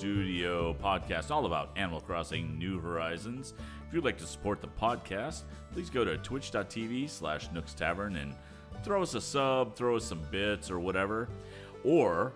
[0.00, 3.52] Studio podcast, all about Animal Crossing New Horizons.
[3.86, 5.42] If you'd like to support the podcast,
[5.74, 8.34] please go to twitch.tv slash Nooks Tavern and
[8.82, 11.28] throw us a sub, throw us some bits or whatever.
[11.84, 12.32] Or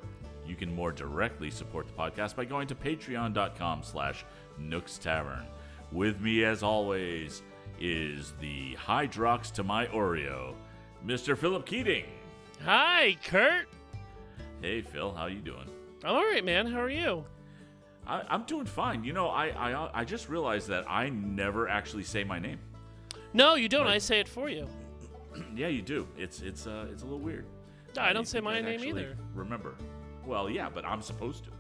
[0.47, 4.27] you can more directly support the podcast by going to patreon.com slash
[4.59, 5.47] Nooks Tavern.
[5.91, 7.41] With me, as always,
[7.81, 10.53] is the Hydrox to my Oreo,
[11.07, 11.35] Mr.
[11.35, 12.05] Philip Keating.
[12.63, 13.69] Hi, Kurt.
[14.61, 15.71] Hey, Phil, how you doing?
[16.05, 16.67] I'm all right, man.
[16.67, 17.25] How are you?
[18.07, 19.05] I, I'm doing fine.
[19.05, 22.59] You know, I, I I just realized that I never actually say my name.
[23.33, 23.87] No, you don't.
[23.87, 23.95] Right.
[23.95, 24.67] I say it for you.
[25.57, 26.07] yeah, you do.
[26.17, 27.47] It's it's uh it's a little weird.
[27.97, 29.17] No, I don't say my I'd name either.
[29.35, 29.75] Remember?
[30.27, 31.51] Well, yeah, but I'm supposed to.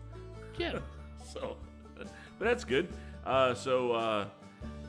[0.58, 0.78] Yeah.
[1.32, 1.56] So,
[1.96, 2.06] but
[2.38, 2.86] that's good.
[3.24, 4.26] Uh, so uh,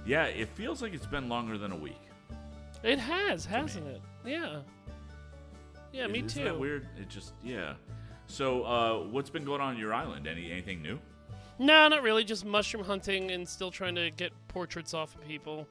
[0.06, 2.02] yeah, it feels like it's been longer than a week.
[2.84, 4.02] it has, hasn't it?
[4.26, 4.60] Yeah.
[5.94, 6.44] Yeah, me Isn't too.
[6.44, 6.88] that weird?
[7.00, 7.76] It just yeah.
[8.28, 10.28] So, uh, what's been going on on your island?
[10.28, 11.00] Any anything new?
[11.58, 12.24] No, not really.
[12.24, 15.68] Just mushroom hunting and still trying to get portraits off of people.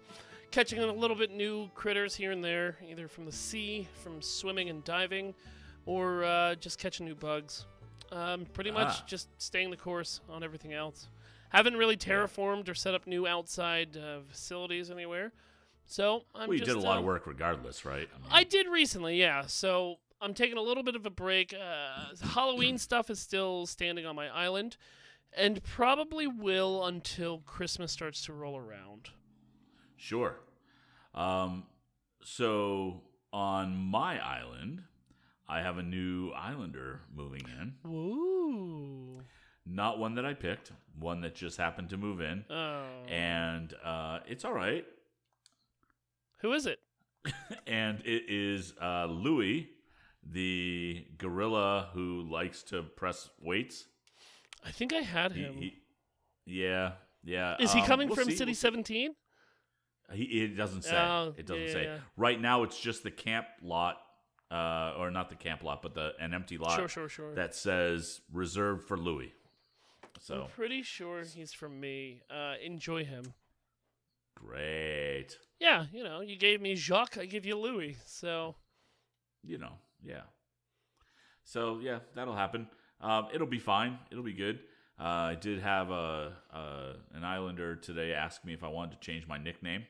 [0.51, 4.71] Catching a little bit new critters here and there, either from the sea, from swimming
[4.71, 5.35] and diving,
[5.85, 7.67] or uh, just catching new bugs.
[8.13, 9.05] Um, pretty much Ah.
[9.07, 11.09] just staying the course on everything else.
[11.51, 15.33] Haven't really terraformed or set up new outside uh, facilities anywhere.
[15.87, 18.09] So I'm well, you just, did a lot uh, of work regardless, right?
[18.15, 19.47] I mean, I did recently, yeah.
[19.47, 21.53] So I'm taking a little bit of a break.
[21.55, 24.77] Uh, Halloween stuff is still standing on my island,
[25.37, 29.11] and probably will until Christmas starts to roll around.
[29.97, 30.37] Sure.
[31.15, 31.65] Um,
[32.23, 34.83] so on my island,
[35.49, 37.75] I have a new islander moving in.
[37.91, 39.21] Woo!
[39.67, 44.19] Not one that I picked, one that just happened to move in, Oh, and uh,
[44.29, 44.85] it's all right.
[46.41, 46.79] who is it?
[47.67, 49.71] And it is uh, Louie,
[50.23, 53.87] the gorilla who likes to press weights.
[54.65, 55.57] I think I had him.
[55.59, 55.83] he-
[56.47, 56.93] yeah,
[57.23, 57.57] yeah.
[57.59, 59.15] is he um, coming we'll from see, City we'll 17?
[60.13, 60.97] He, it doesn't say.
[60.97, 61.85] Oh, it doesn't yeah, say.
[61.85, 61.99] yeah.
[62.17, 63.97] Right now, it's just the camp lot,
[64.51, 67.35] uh, or not the camp lot, but the an empty lot Sure, sure, sure.
[67.35, 69.33] that says reserved for Louie.
[70.21, 72.23] So I'm pretty sure he's from me.
[72.31, 73.33] Uh, enjoy him.
[74.35, 75.39] great.
[75.61, 77.97] Yeah, you know, you gave me Jacques, I give you Louie.
[78.07, 78.55] So
[79.43, 80.23] You know, yeah.
[81.45, 82.69] So yeah, that'll happen.
[83.05, 83.99] Um, it'll be fine.
[84.11, 84.61] It'll be good.
[84.99, 89.01] Uh, I did have a, uh, an Islander today ask me if I wanted to
[89.01, 89.85] change my nickname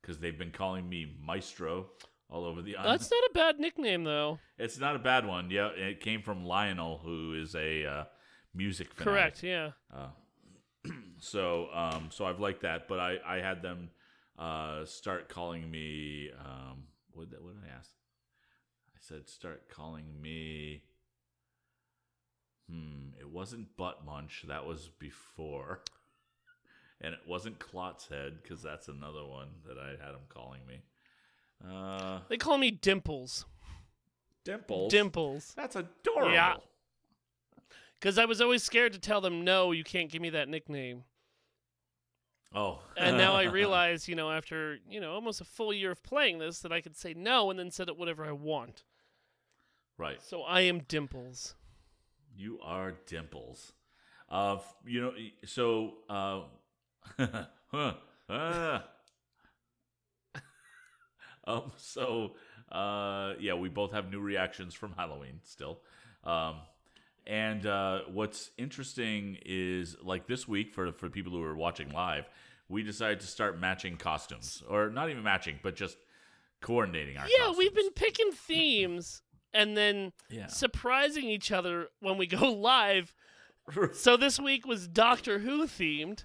[0.00, 1.86] because they've been calling me Maestro
[2.30, 3.00] all over the island.
[3.00, 4.38] that's not a bad nickname, though.
[4.58, 5.50] It's not a bad one.
[5.50, 8.04] Yeah, it came from Lionel, who is a uh,
[8.54, 9.12] music fanatic.
[9.12, 9.42] Correct.
[9.42, 9.70] Yeah.
[9.92, 10.08] Uh,
[11.18, 13.90] so, um, so I've liked that, but I, I had them
[14.38, 16.30] uh, start calling me.
[16.38, 17.90] Um, what did, what did I ask?
[18.94, 20.82] I said start calling me.
[22.70, 24.44] Hmm, it wasn't butt munch.
[24.48, 25.80] That was before,
[27.00, 30.80] and it wasn't Klotz head because that's another one that I had them calling me.
[31.66, 33.44] Uh, They call me Dimples.
[34.44, 34.90] dimples.
[34.92, 35.52] Dimples.
[35.56, 36.32] That's adorable.
[36.32, 36.56] Yeah.
[37.98, 41.04] Because I was always scared to tell them, no, you can't give me that nickname.
[42.54, 42.80] Oh.
[42.96, 46.38] And now I realize, you know, after, you know, almost a full year of playing
[46.38, 48.84] this, that I could say no and then set it whatever I want.
[49.98, 50.20] right.
[50.22, 51.54] So I am Dimples.
[52.36, 53.72] You are dimples.
[54.28, 55.12] Uh, you know,
[55.44, 56.40] so uh,
[57.70, 57.92] huh,
[58.28, 58.84] ah.
[61.46, 62.32] um, so
[62.70, 65.80] uh, yeah, we both have new reactions from Halloween still.
[66.24, 66.56] Um,
[67.26, 72.28] and uh, what's interesting is like this week for for people who are watching live,
[72.68, 75.96] we decided to start matching costumes, or not even matching, but just
[76.60, 77.26] coordinating our.
[77.28, 79.22] Yeah, we've been picking themes
[79.56, 80.46] and then Yeah.
[80.48, 83.14] surprising each other when we go live.
[83.94, 86.22] So this week was Doctor Who themed,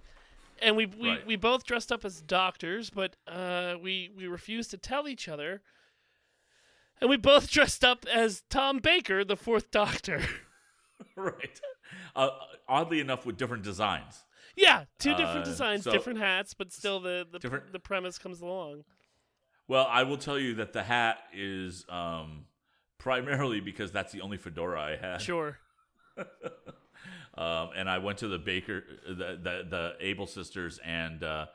[0.62, 1.26] and we we, Right.
[1.26, 5.62] we both dressed up as doctors, but uh, we we refused to tell each other.
[7.00, 10.22] And we both dressed up as Tom Baker, the Fourth Doctor.
[11.16, 11.60] right.
[12.16, 12.30] Uh,
[12.68, 14.24] oddly enough, with different designs.
[14.56, 18.20] yeah, two different Uh, designs, so- different hats, but still the the, Different- the premise
[18.20, 18.84] comes along.
[19.68, 22.46] Well, I will tell you that the hat is um,
[23.02, 25.22] primarily because that's the only fedora I had.
[25.22, 25.58] Sure.
[27.34, 31.46] Um, and I went to the Baker, the the, the Able sisters, and uh,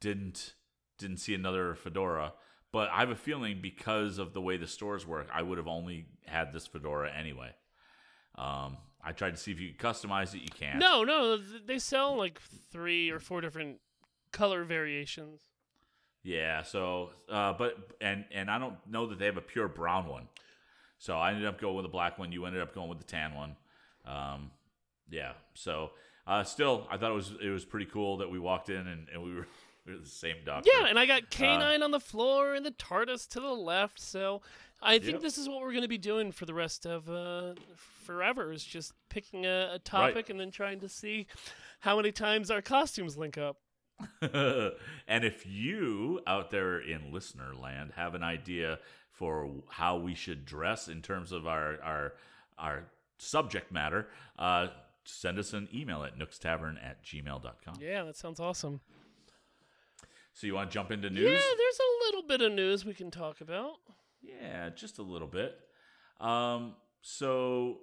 [0.00, 0.54] didn't
[0.98, 2.32] didn't see another fedora.
[2.72, 5.68] But I have a feeling because of the way the stores work, I would have
[5.68, 7.50] only had this fedora anyway.
[8.36, 10.40] Um, I tried to see if you could customize it.
[10.40, 10.78] You can't.
[10.78, 12.40] No, no, they sell like
[12.72, 13.80] three or four different
[14.32, 15.42] color variations.
[16.22, 16.62] Yeah.
[16.62, 20.28] So, uh, but and and I don't know that they have a pure brown one.
[20.98, 22.32] So I ended up going with a black one.
[22.32, 23.56] You ended up going with the tan one.
[24.04, 24.50] Um,
[25.10, 25.32] yeah.
[25.54, 25.90] So
[26.26, 29.08] Uh, still, I thought it was it was pretty cool that we walked in and,
[29.12, 29.46] and we were
[29.86, 30.68] we were the same doctor.
[30.72, 33.98] Yeah, and I got K-9 on the floor and the TARDIS to the left.
[34.00, 34.42] So
[34.82, 35.20] I think Yep.
[35.22, 38.52] this is what we're going to be doing for the rest of uh, forever.
[38.52, 41.26] Is just picking a, a topic and then trying to see
[41.80, 43.56] how many times our costumes link up.
[44.22, 48.78] and if you out there in listener land have an idea
[49.18, 52.12] for how we should dress in terms of our our
[52.56, 52.84] our
[53.18, 54.06] subject matter,
[54.38, 54.68] uh,
[55.04, 57.74] send us an email at nookstavern at gmail.com.
[57.80, 58.80] Yeah, that sounds awesome.
[60.34, 61.24] So you want to jump into news?
[61.24, 63.72] Yeah, there's a little bit of news we can talk about.
[64.22, 65.58] Yeah, just a little bit.
[66.20, 67.78] Um, so,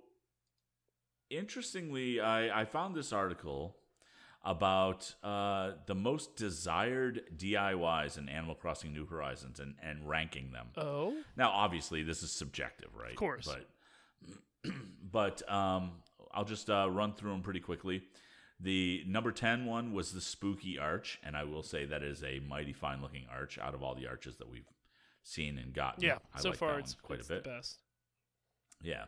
[1.29, 3.75] interestingly, I, I found this article
[4.45, 10.67] about uh, the most desired DIYs in Animal Crossing New Horizons and, and ranking them.
[10.77, 13.11] Oh, Now, obviously, this is subjective, right?
[13.11, 13.49] Of course.
[14.63, 14.71] But,
[15.11, 15.93] but um,
[16.31, 18.03] I'll just uh, run through them pretty quickly.
[18.59, 22.39] The number 10 one was the Spooky Arch, and I will say that is a
[22.47, 24.69] mighty fine looking arch out of all the arches that we've
[25.23, 26.03] seen and gotten.
[26.03, 26.19] yeah.
[26.33, 27.43] I so like far, it's quite it's a bit.
[27.43, 27.79] the best.
[28.81, 29.05] Yeah,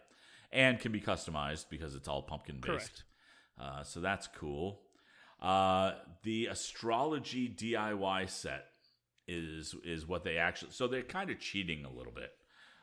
[0.52, 2.66] and can be customized because it's all pumpkin based.
[2.68, 3.04] Correct.
[3.60, 4.82] Uh, so that's cool.
[5.42, 5.94] Uh,
[6.24, 8.66] the astrology DIY set
[9.28, 10.72] is is what they actually.
[10.72, 12.32] So they're kind of cheating a little bit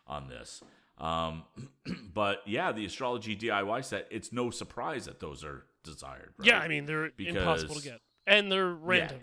[0.06, 0.62] on this.
[0.98, 1.44] Um,
[2.14, 4.06] but yeah, the astrology DIY set.
[4.10, 6.34] It's no surprise that those are desired.
[6.38, 6.48] Right?
[6.48, 9.20] Yeah, I mean they're impossible to get, and they're random.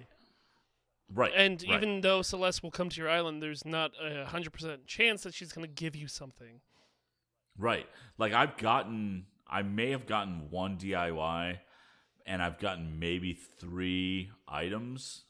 [1.13, 1.31] right.
[1.35, 1.77] And right.
[1.77, 5.33] even though Celeste will come to your island, there's not a hundred percent chance that
[5.33, 6.61] she's going to give you something.
[7.57, 7.87] Right.
[8.17, 11.59] Like I've gotten I may have gotten one DIY
[12.25, 15.23] and I've gotten maybe 3 items,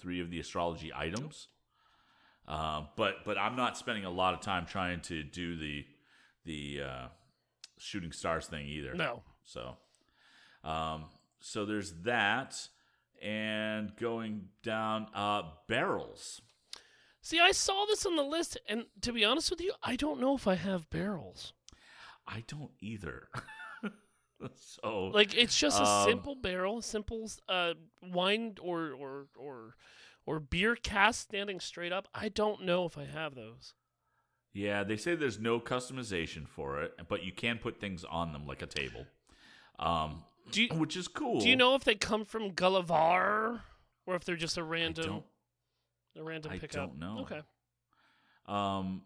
[0.00, 1.48] 3 of the astrology items.
[2.46, 5.84] Uh, but but I'm not spending a lot of time trying to do the
[6.44, 7.06] the uh,
[7.78, 8.94] shooting stars thing either.
[8.94, 9.22] No.
[9.44, 9.76] So
[10.64, 11.06] um
[11.40, 12.68] so there's that
[13.22, 16.40] and going down uh barrels.
[17.20, 20.20] See, I saw this on the list, and to be honest with you, I don't
[20.20, 21.52] know if I have barrels.
[22.26, 23.28] I don't either.
[24.54, 29.76] so Like it's just a Um, simple barrel, simple uh, wine or or or
[30.26, 32.08] or beer cask standing straight up.
[32.14, 33.74] I don't know if I have those.
[34.54, 38.46] Yeah, they say there's no customization for it, but you can put things on them
[38.46, 39.06] like a table,
[39.78, 41.40] um, Do you, which is cool.
[41.40, 43.62] do you know if they come from Gulliver
[44.06, 45.22] or if they're just a random
[46.16, 46.90] a random I pickup?
[46.90, 47.18] don't know.
[47.22, 47.40] Okay.
[48.46, 49.02] um,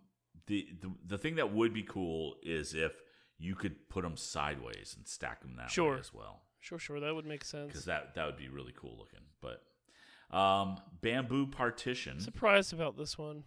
[0.47, 2.93] the, the the thing that would be cool is if
[3.38, 5.94] you could put them sideways and stack them that Sure.
[5.94, 7.69] way as well, Sure, sure, that would make sense.
[7.69, 9.21] because that that would be really cool looking.
[9.41, 9.62] But
[10.37, 13.44] um, bamboo partition, Surprised about this one.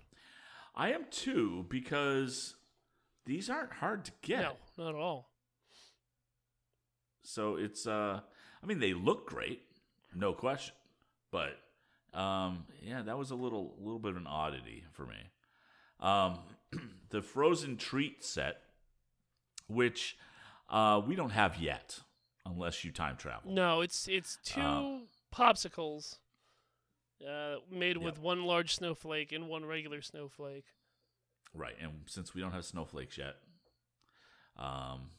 [0.76, 2.56] I am too because
[3.26, 4.42] these aren't hard to get.
[4.42, 5.30] No, not at all.
[7.24, 8.22] So it's uh
[8.62, 9.62] I mean they look great,
[10.16, 10.76] no question.
[11.32, 11.60] But
[12.14, 15.18] um yeah, that was a little little bit of an oddity for me.
[16.00, 16.40] Um
[17.10, 18.58] the frozen treat set
[19.70, 20.18] which
[20.70, 22.00] uh we don't have yet
[22.46, 23.52] unless you time travel.
[23.52, 26.18] No, it's it's two Um, popsicles
[27.26, 30.66] uh, made with one large snowflake and one regular snowflake.
[31.54, 31.76] Right.
[31.82, 33.36] And since we don't have snowflakes yet,
[34.58, 35.12] um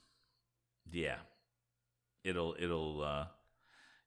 [0.93, 1.19] yeah.
[2.25, 3.27] It'll it'll uh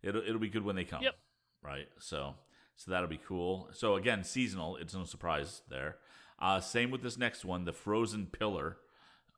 [0.01, 1.01] it'll it'll be good when they come.
[1.01, 1.15] Yep.
[1.61, 1.87] Right.
[1.99, 2.35] So
[2.75, 3.69] so that'll be cool.
[3.71, 5.97] So again, seasonal, it's no surprise there.
[6.39, 8.77] Uh same with this next one, the frozen pillar,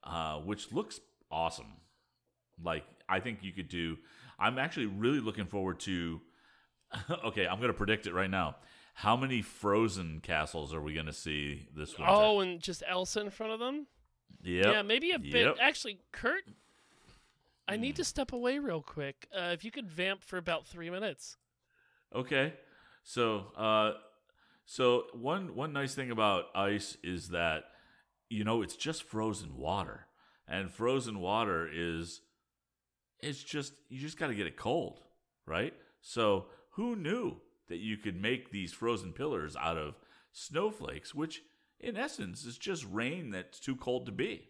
[0.05, 0.99] uh, which looks
[1.31, 1.73] awesome.
[2.63, 3.97] Like I think you could do
[4.39, 6.21] I'm actually really looking forward to
[7.25, 8.55] okay, I'm gonna predict it right now.
[8.93, 12.13] How many frozen castles are we gonna see this winter?
[12.13, 13.87] Oh, and just Elsa in front of them.
[14.41, 14.71] Yeah.
[14.71, 15.33] Yeah, maybe a bit.
[15.33, 15.57] Yep.
[15.59, 16.43] Actually, Kurt,
[17.67, 19.27] I need to step away real quick.
[19.35, 21.37] Uh, if you could vamp for about three minutes.
[22.13, 22.53] Okay.
[23.03, 23.93] So, uh,
[24.65, 27.65] so one one nice thing about ice is that
[28.29, 30.07] you know it's just frozen water,
[30.47, 32.21] and frozen water is
[33.19, 35.01] it's just you just got to get it cold,
[35.45, 35.73] right?
[36.01, 39.95] So who knew that you could make these frozen pillars out of
[40.31, 41.41] snowflakes, which
[41.79, 44.49] in essence is just rain that's too cold to be.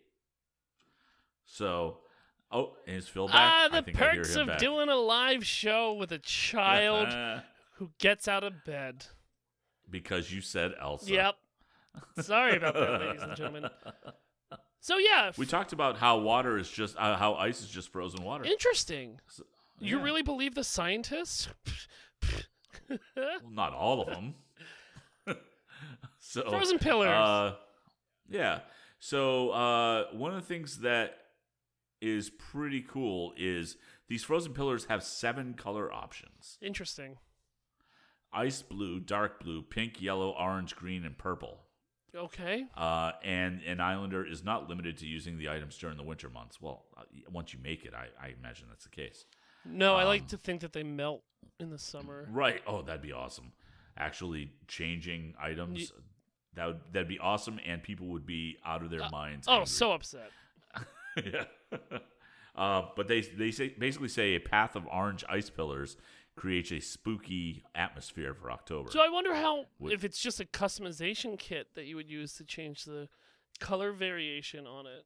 [1.45, 1.99] So,
[2.51, 3.35] oh, is Phil back?
[3.35, 4.57] Ah, the think I hear perks of back.
[4.59, 7.07] doing a live show with a child
[7.75, 9.05] who gets out of bed.
[9.89, 11.11] because you said Elsa.
[11.11, 11.35] Yep.
[12.21, 13.69] Sorry about that, ladies and gentlemen.
[14.79, 18.23] So yeah, We talked about how water is just uh, how ice is just frozen
[18.23, 18.43] water.
[18.45, 19.19] interesting.
[19.79, 20.03] You Yeah.
[20.03, 21.49] really believe the scientists?
[22.87, 22.99] Well,
[23.49, 24.35] not all of them.
[26.19, 27.09] so Frozen pillars.
[27.09, 27.55] Uh,
[28.29, 28.59] yeah.
[28.99, 31.17] So uh, one of the things that
[32.01, 37.17] is pretty cool is These frozen pillars have seven color options: Interesting.
[38.31, 41.64] ice blue, dark blue, pink, yellow, orange, green, and purple.
[42.15, 42.65] Okay.
[42.77, 46.61] Uh, and an islander is not limited to using the items during the winter months.
[46.61, 49.25] Well, uh, once you make it, I, I imagine that's the case.
[49.65, 51.23] No, I Um, like to think that they melt
[51.59, 52.27] in the summer.
[52.31, 52.61] Right.
[52.67, 53.51] Oh, that'd be awesome.
[53.97, 55.91] Actually, changing items.
[56.55, 59.47] that would that'd be awesome, and people would be out of their minds.
[59.47, 59.67] Oh, angry.
[59.67, 60.31] so upset.
[61.23, 61.45] yeah.
[62.55, 65.97] uh, but they they say basically say a path of orange ice pillars
[66.35, 68.91] creates a spooky atmosphere for October.
[68.91, 72.33] So I wonder how Would- if it's just a customization kit that you would use
[72.33, 73.07] to change the
[73.59, 75.05] color variation on it.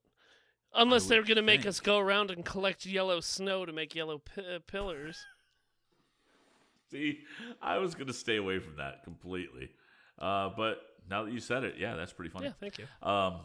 [0.73, 4.19] Unless they're going to make us go around and collect yellow snow to make yellow
[4.19, 5.25] pi- uh, pillars.
[6.91, 7.19] See,
[7.61, 9.69] I was gonna stay away from that completely,
[10.17, 12.47] uh, but now that you said it, yeah, that's pretty funny.
[12.47, 12.85] Yeah, thank you.
[13.07, 13.41] Um,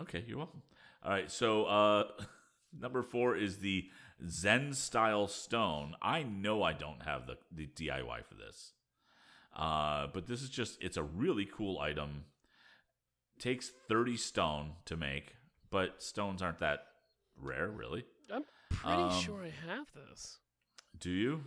[0.00, 0.62] okay, you're welcome.
[1.04, 2.04] All right, so uh,
[2.80, 3.84] number four is the
[4.28, 5.94] Zen style stone.
[6.02, 8.72] I know I don't have the, the DIY for this,
[9.56, 12.24] uh, but this is just it's a really cool item.
[13.38, 15.34] Takes thirty stone to make,
[15.70, 16.80] but stones aren't that
[17.36, 18.04] rare, really.
[18.32, 20.38] I'm pretty Um, sure I have this.
[20.98, 21.44] Do you?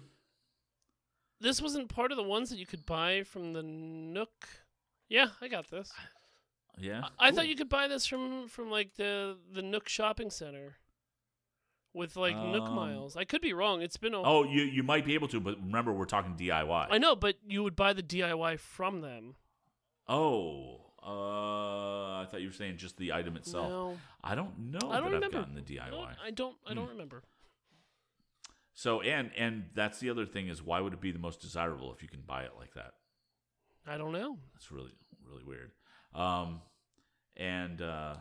[1.39, 4.48] This wasn't part of the ones that you could buy from the Nook.
[5.07, 5.91] Yeah, I got this.
[6.77, 7.03] Yeah.
[7.19, 10.75] I, I thought you could buy this from from like the the Nook shopping center
[11.95, 13.15] with like Nook Um, miles.
[13.17, 13.81] I could be wrong.
[13.81, 16.87] It's been a Oh, you you might be able to, but remember we're talking DIY.
[16.91, 19.35] I know, but you would buy the DIY from them.
[20.07, 23.69] Oh, uh, I thought you were saying just the item itself.
[23.71, 25.25] No, I don't know I don't that remember.
[25.25, 25.81] I've gotten the DIY.
[25.81, 26.09] I don't.
[26.25, 26.75] I don't, I Hmm.
[26.79, 27.23] don't remember.
[28.73, 31.93] So and and that's the other thing is why would it be the most desirable
[31.93, 32.93] if you can buy it like that?
[33.87, 34.37] I don't know.
[34.53, 34.91] That's really
[35.25, 35.71] really weird.
[36.13, 36.61] Um,
[37.37, 38.15] and uh,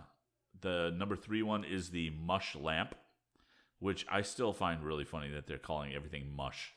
[0.61, 2.95] the number three one is the mush lamp,
[3.78, 6.73] which I still find really funny that they're calling everything mush.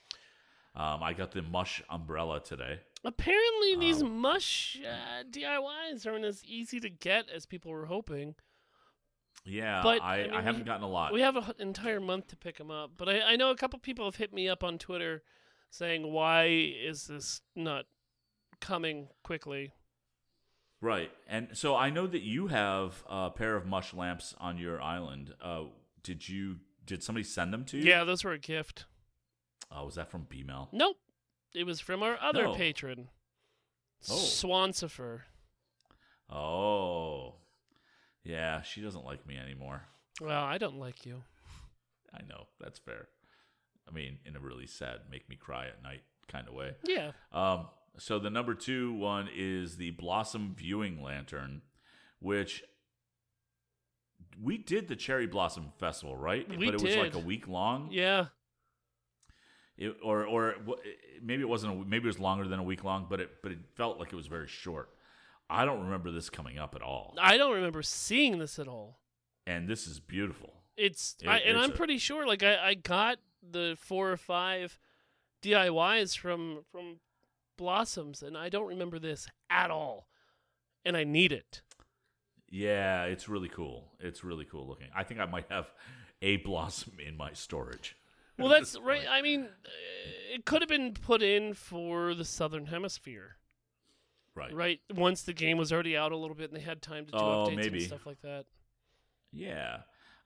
[0.76, 2.82] Um, I got the mush umbrella today.
[3.04, 8.36] Apparently, these Um, mush uh, DIYs aren't as easy to get as people were hoping.
[9.46, 11.14] Yeah, But, I, I I, haven't we- gotten a lot.
[11.14, 13.80] We have an entire month to pick them up, but I, I know a couple
[13.80, 15.24] people have hit me up on Twitter
[15.70, 17.86] saying, "Why is this not
[18.60, 19.72] coming quickly?"
[20.82, 21.12] Right.
[21.28, 25.34] And so I know that you have a pair of mush lamps on your island.
[25.42, 25.64] Uh,
[26.04, 27.84] did you did somebody send them to you?
[27.84, 28.86] Yeah, those were a gift.
[29.72, 30.70] Oh, was that from B-Mail?
[30.72, 30.98] Nope,
[31.54, 32.56] it was from our other No.
[32.56, 33.10] patron,
[34.10, 34.14] Oh.
[34.16, 35.22] Swancifer.
[36.30, 37.36] Oh.
[38.24, 39.84] Yeah, she doesn't like me anymore.
[40.22, 41.24] Well, I don't like you.
[42.14, 42.48] I know.
[42.60, 43.08] That's fair.
[43.88, 46.76] I mean, in a really sad, make me cry at night kind of way.
[46.84, 47.68] Yeah, Um,
[47.98, 51.62] so the number two one is the Blossom Viewing Lantern,
[52.20, 52.64] which
[54.42, 56.48] we did the Cherry Blossom Festival, right?
[56.50, 57.90] We but it was like a week long.
[57.92, 58.28] yeah.
[59.78, 60.56] It, or or
[61.22, 61.74] maybe it wasn't.
[61.74, 64.12] A, maybe it was longer than a week long, but it but it felt like
[64.12, 64.90] it was very short.
[65.50, 69.00] I don't remember this coming up at all, I don't remember seeing this at all.
[69.46, 70.54] and this is beautiful.
[70.76, 74.12] It's It- I, and it's I'm a- pretty sure like I, I got the four
[74.12, 74.78] or five
[75.44, 77.00] DIYs from from
[77.58, 80.08] Blossoms and I don't remember this at all.
[80.84, 81.62] And I need it.
[82.50, 83.92] Yeah, it's really cool.
[84.00, 84.88] It's really cool looking.
[84.96, 85.72] I think I might have
[86.22, 87.96] a blossom in my storage.
[88.40, 89.02] Well, that's right.
[89.10, 89.70] I mean, uh,
[90.36, 93.38] it could have been put in for the Southern Hemisphere,
[94.36, 94.54] Right.
[94.54, 94.80] right?
[94.94, 97.18] Once the game was already out a little bit and they had time to do
[97.18, 97.78] Oh, updates maybe.
[97.80, 98.46] and stuff like that.
[99.32, 99.78] Yeah.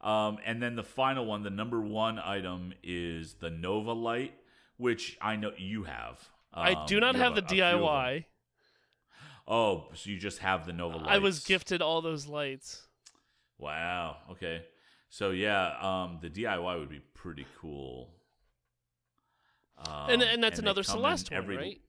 [0.02, 4.34] Um, and then the final one, the number one item is the Nova Light,
[4.76, 6.20] which I know you have.
[6.54, 7.82] I Um, do not you have the a- a few of them.
[7.82, 8.26] DIY.
[9.48, 11.10] Oh, so you just have the Nova Lights.
[11.10, 12.88] I was gifted all those lights.
[13.58, 14.18] Wow.
[14.32, 14.64] Okay.
[15.10, 18.14] So yeah, um, the DIY would be pretty cool.
[19.78, 21.82] Um, and and that's they another Celeste one, every- right?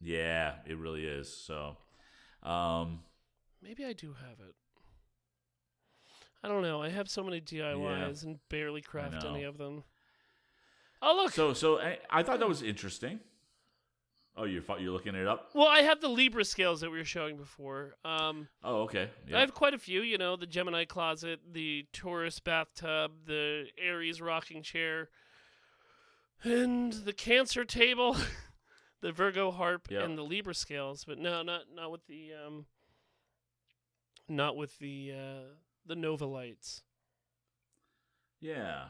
[0.00, 1.34] Yeah, it really is.
[1.34, 1.78] So,
[2.42, 3.00] um,
[3.62, 4.54] Maybe I do have it.
[6.44, 6.82] I don't know.
[6.82, 9.84] I have so many DIYs and barely craft any of them.
[11.02, 11.32] Oh look.
[11.32, 13.20] so so I, I thought that was interesting.
[14.38, 15.50] Oh, you're you're looking it up.
[15.54, 17.94] well, I have the Libra scales that we were showing before.
[18.04, 19.08] Um, Oh, okay.
[19.26, 19.38] Yeah.
[19.38, 20.02] I have quite a few.
[20.02, 25.08] You know, the Gemini closet, the Taurus bathtub, the Aries rocking chair,
[26.44, 28.14] and the Cancer table,
[29.00, 30.02] the Virgo harp, Yep.
[30.02, 31.04] and the Libra scales.
[31.04, 32.66] But no, not not with the um,
[34.28, 35.44] not with the uh,
[35.86, 36.82] the Nova lights.
[38.40, 38.84] Yeah.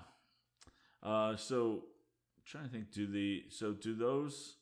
[1.02, 1.84] Uh, so
[2.36, 2.90] I'm trying to think.
[2.90, 4.56] Do the so do those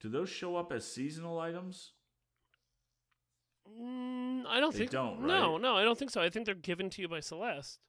[0.00, 1.92] do those show up as seasonal items?
[3.68, 6.22] Mm, I don't They think don't, No, no, I don't think so.
[6.22, 7.80] I think they're given to you by Celeste.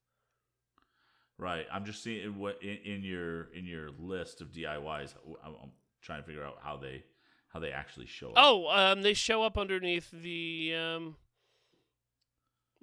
[1.37, 1.65] Right.
[1.71, 5.13] I'm just seeing what in, in your in your list of DIYs.
[5.43, 7.03] I'm, I'm trying to figure out how they
[7.47, 8.33] how they actually show up.
[8.35, 11.15] Oh, um, they show up underneath the um,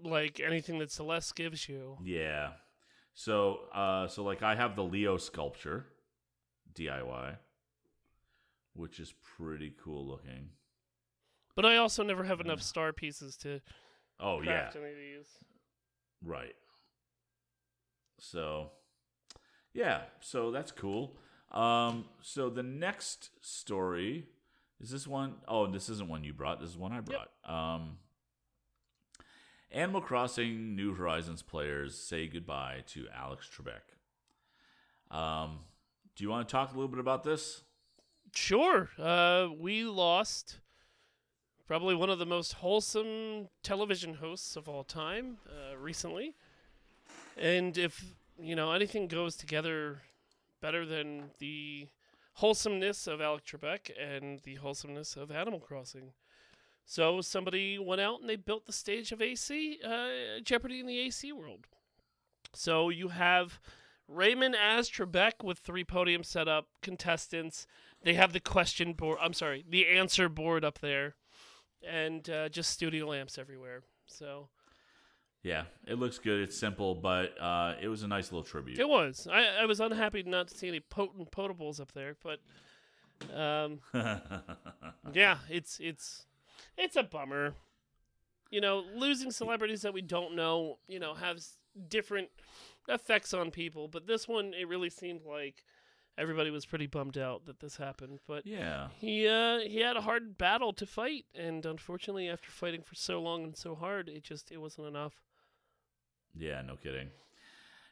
[0.03, 1.99] like anything that Celeste gives you.
[2.03, 2.53] Yeah.
[3.13, 5.87] So uh so like I have the Leo sculpture
[6.75, 7.37] DIY
[8.77, 10.51] which is pretty cool looking.
[11.55, 13.61] But I also never have enough star pieces to
[14.21, 14.61] Oh yeah.
[14.71, 15.29] craft any of these.
[16.23, 16.55] Right.
[18.19, 18.71] So,
[19.75, 21.17] yeah, so that's cool.
[21.53, 24.27] Um, so the next story
[24.81, 26.61] is this one oh this isn't one you brought.
[26.61, 27.31] This is one I brought.
[27.45, 27.99] Um,
[29.71, 35.15] Animal Crossing New Horizons players say goodbye to Alex Trebek.
[35.17, 35.61] Um,
[36.15, 37.63] do you want to talk a little bit about this?
[38.37, 38.91] Sure.
[38.99, 40.59] Uh, we lost
[41.67, 46.35] probably one of the most wholesome television hosts of all time uh, recently.
[47.39, 50.03] And if, you know, anything goes together
[50.61, 51.89] better than the
[52.35, 56.13] wholesomeness of Alex Trebek and the wholesomeness of Animal Crossing.
[56.85, 60.99] So somebody went out and they built the stage of AC, uh, Jeopardy in the
[60.99, 61.67] AC world.
[62.53, 63.59] So you have
[64.09, 67.67] Raymond as Trebek with three podiums set up, contestants.
[68.07, 69.19] They have the question board.
[69.21, 71.17] I'm sorry, the answer board up there,
[71.85, 73.83] and uh, just studio lamps everywhere.
[74.07, 74.49] So
[75.43, 76.41] Yeah, it looks good.
[76.41, 78.79] It's simple, but uh, it was a nice little tribute.
[78.79, 79.27] it was.
[79.29, 82.39] I, I was unhappy not to see any potent potables up there, but
[83.37, 83.81] um,
[85.13, 86.27] yeah, it's it's
[86.79, 87.55] it's a bummer.
[88.51, 91.59] You know, losing celebrities that we don't know, you know, has
[91.89, 92.29] different
[92.89, 93.89] effects on people.
[93.89, 95.65] But this one, it really seemed like
[96.19, 98.21] everybody was pretty bummed out that this happened.
[98.27, 98.89] But yeah.
[98.99, 103.21] he uh, he had a hard battle to fight, and unfortunately, after fighting for so
[103.21, 105.15] long and so hard, it just it wasn't enough.
[106.39, 107.09] Yeah, no kidding.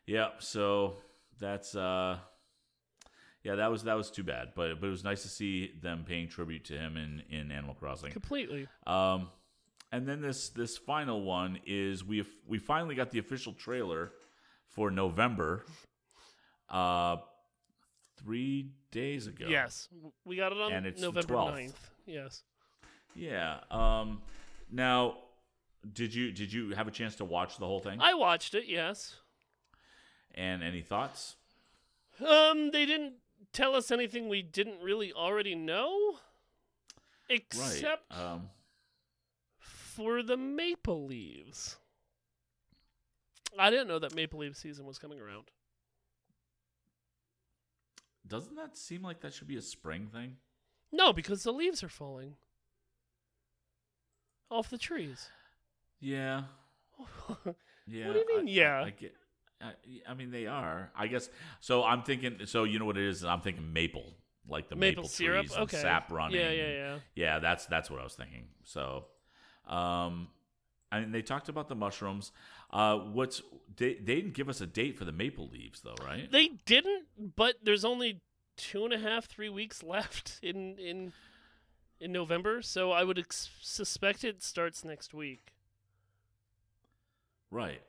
[0.06, 0.94] Yeah, so
[1.38, 2.18] that's uh
[3.42, 6.04] yeah, that was that was too bad, but but it was nice to see them
[6.06, 8.10] paying tribute to him in in Animal Crossing.
[8.10, 8.66] Completely.
[8.86, 9.28] Um
[9.92, 14.12] and then this this final one is we we finally got the official trailer
[14.68, 15.64] for November
[16.68, 17.16] uh
[18.24, 19.46] 3 days ago.
[19.48, 19.88] Yes,
[20.24, 21.54] we got it on And it's November 12th.
[21.54, 21.74] 9th.
[22.06, 22.42] Yes.
[23.14, 23.60] Yeah.
[23.70, 24.22] Um
[24.70, 25.18] now
[25.92, 28.00] did you did you have a chance to watch the whole thing?
[28.00, 28.64] I watched it.
[28.66, 29.16] Yes.
[30.34, 31.36] and any thoughts?
[32.26, 33.14] Um, they didn't
[33.52, 36.18] tell us anything we didn't really already know,
[37.28, 38.18] except right.
[38.20, 38.50] Um
[39.60, 41.76] for the Maple Leaves.
[43.56, 45.44] I didn't know that Maple Leaf season was coming around.
[48.26, 50.36] Doesn't that seem like that should be a spring thing?
[50.92, 52.36] No, because the leaves are falling
[54.50, 55.28] off the trees.
[56.00, 56.42] Yeah.
[57.86, 58.14] Yeah.
[58.14, 58.78] do you mean, I- yeah?
[58.80, 59.14] I, I get.
[59.60, 59.72] I,
[60.08, 60.90] I mean, they are.
[60.96, 61.28] I guess.
[61.60, 62.38] So I'm thinking.
[62.46, 63.22] So you know what it is?
[63.26, 64.14] I'm thinking maple,
[64.48, 65.40] like the maple, Maple syrup?
[65.44, 65.76] trees and Okay.
[65.82, 66.40] sap running.
[66.40, 66.96] Yeah, yeah, yeah.
[67.14, 68.46] Yeah, that's that's what I was thinking.
[68.62, 69.04] So,
[69.68, 70.28] um,
[70.90, 72.32] and they talked about the mushrooms.
[72.70, 73.42] Uh, what's
[73.76, 76.32] they they didn't give us a date for the maple leaves though, right?
[76.32, 78.20] They didn't, but there's only
[78.56, 81.12] two and a half, three weeks left in in
[82.00, 85.52] in November, so I would ex- suspect it starts next week.
[87.50, 87.82] Right.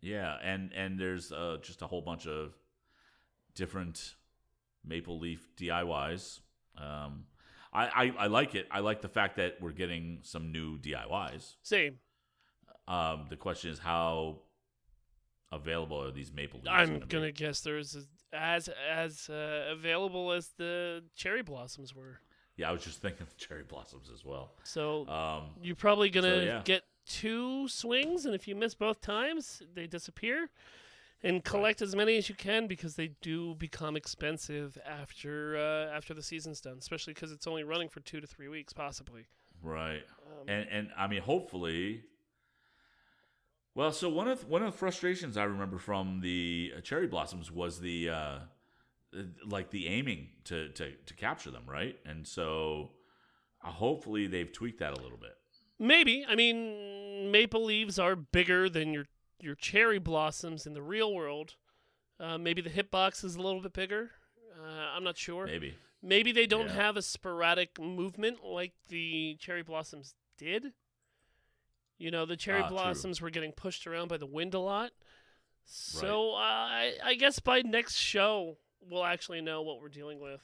[0.00, 2.54] Yeah, and and there's uh, just a whole bunch of
[3.54, 4.14] different
[4.84, 6.40] maple leaf DIYs.
[6.76, 7.24] Um,
[7.72, 8.66] I, I I like it.
[8.70, 11.56] I like the fact that we're getting some new DIYs.
[11.62, 11.98] Same.
[12.86, 14.40] Um, the question is how
[15.52, 16.70] available are these maple leaves?
[16.70, 22.20] I'm gonna gonna guess there's as as, as uh, available as the cherry blossoms were.
[22.56, 24.52] Yeah, I was just thinking of cherry blossoms as well.
[24.64, 26.62] So Um, you're probably gonna yeah.
[26.64, 30.50] get two swings, and if you miss both times, they disappear.
[31.20, 36.14] And collect as many as you can because they do become expensive after uh, after
[36.14, 39.26] the season's done, especially because it's only running for two to three weeks, possibly.
[39.60, 40.02] right.
[40.30, 42.02] Um, and and I mean, hopefully.
[43.78, 47.52] Well, so one of one of the frustrations I remember from the uh, cherry blossoms
[47.52, 48.38] was the uh, uh,
[49.46, 51.96] like the aiming to, to to capture them, right?
[52.04, 52.90] And so
[53.64, 55.36] uh, hopefully they've tweaked that a little bit.
[55.78, 56.26] Maybe.
[56.28, 59.06] I mean, maple leaves are bigger than your
[59.38, 61.54] your cherry blossoms in the real world.
[62.18, 64.10] Uh, maybe the hitbox is a little bit bigger.
[64.60, 65.46] Uh, I'm not sure.
[65.46, 65.76] Maybe.
[66.02, 66.74] Maybe they don't Yeah.
[66.74, 70.72] have a sporadic movement like the cherry blossoms did.
[71.98, 72.76] You know, the cherry Ah, true.
[72.76, 74.92] blossoms were getting pushed around by the wind a lot.
[75.64, 78.56] So uh, I, I guess by next show
[78.88, 80.40] we'll actually know what we're dealing with.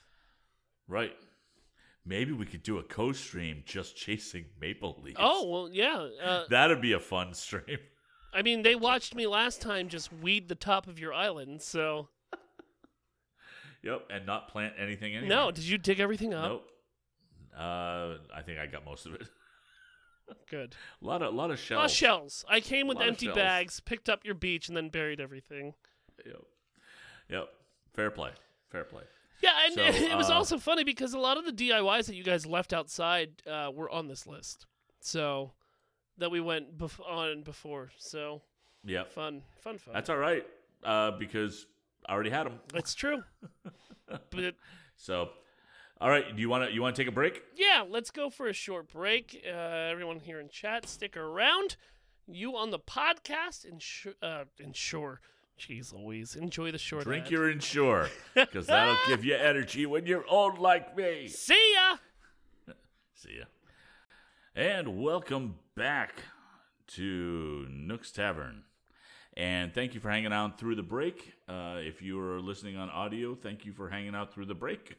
[0.88, 1.14] Right.
[2.05, 5.17] Maybe we could do a co-stream just chasing maple leaves.
[5.19, 6.09] Oh well, yeah.
[6.23, 7.79] Uh, that'd be a fun stream.
[8.35, 11.62] I mean, they watched me last time just weed the top of your island.
[11.62, 12.09] So
[13.83, 15.29] Yep, and not plant anything anyway.
[15.29, 16.49] no, did you dig everything up?
[16.51, 16.67] Nope.
[17.57, 19.23] Uh, I think I got most of it.
[20.51, 20.75] Good.
[21.03, 21.93] a lot of, lot of Oh, shells.
[21.93, 22.45] shells.
[22.49, 25.75] I came with empty bags, picked up your beach, and then buried everything.
[26.25, 26.43] Yep.
[27.29, 27.49] Yep.
[27.93, 28.31] Fair play.
[28.71, 29.03] Fair play.
[29.43, 32.15] Yeah, and So, it was uh, also funny because a lot of the DIYs that
[32.15, 34.67] you guys left outside uh, were on this list.
[35.01, 35.53] So
[36.19, 37.91] that we went bef- on before.
[37.99, 38.43] So
[38.85, 39.13] Yep.
[39.13, 39.95] fun, fun, fun.
[39.95, 40.47] That's all right.
[40.83, 41.67] Uh, because
[42.07, 42.61] I already had them.
[42.73, 43.23] That's true.
[44.31, 44.55] but
[44.97, 45.31] So,
[46.00, 46.35] all right.
[46.35, 47.42] Do you want to you want to take a break?
[47.57, 49.42] yeah, let's go for a short break.
[49.46, 51.76] Uh, everyone here in chat, stick around.
[52.26, 55.20] You on the podcast, ensure, uh, ensure.
[55.59, 57.30] Jeez Louise, enjoy the short Drink ad.
[57.30, 61.28] your Ensure, because that'll give you energy when you're old like me.
[61.28, 62.74] See ya.
[63.14, 63.44] See ya.
[64.57, 66.14] And welcome back
[66.88, 68.64] to Nook's Tavern.
[69.37, 71.35] And thank you for hanging out through the break.
[71.48, 74.96] Uh, if you are listening on audio, thank you for hanging out through the break.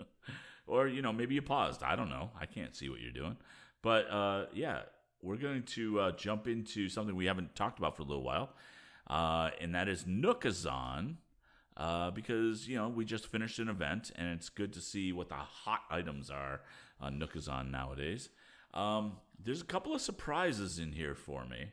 [0.66, 1.82] or, you know, maybe you paused.
[1.82, 2.30] I don't know.
[2.38, 3.36] I can't see what you're doing.
[3.82, 4.82] But uh, yeah,
[5.22, 8.50] we're going to uh, jump into something we haven't talked about for a little while,
[9.08, 11.16] uh, and that is Nookazon.
[11.76, 15.28] Uh, because you know we just finished an event and it's good to see what
[15.28, 16.62] the hot items are
[17.00, 18.30] on Nookazon nowadays.
[18.74, 21.70] Um, there's a couple of surprises in here for me.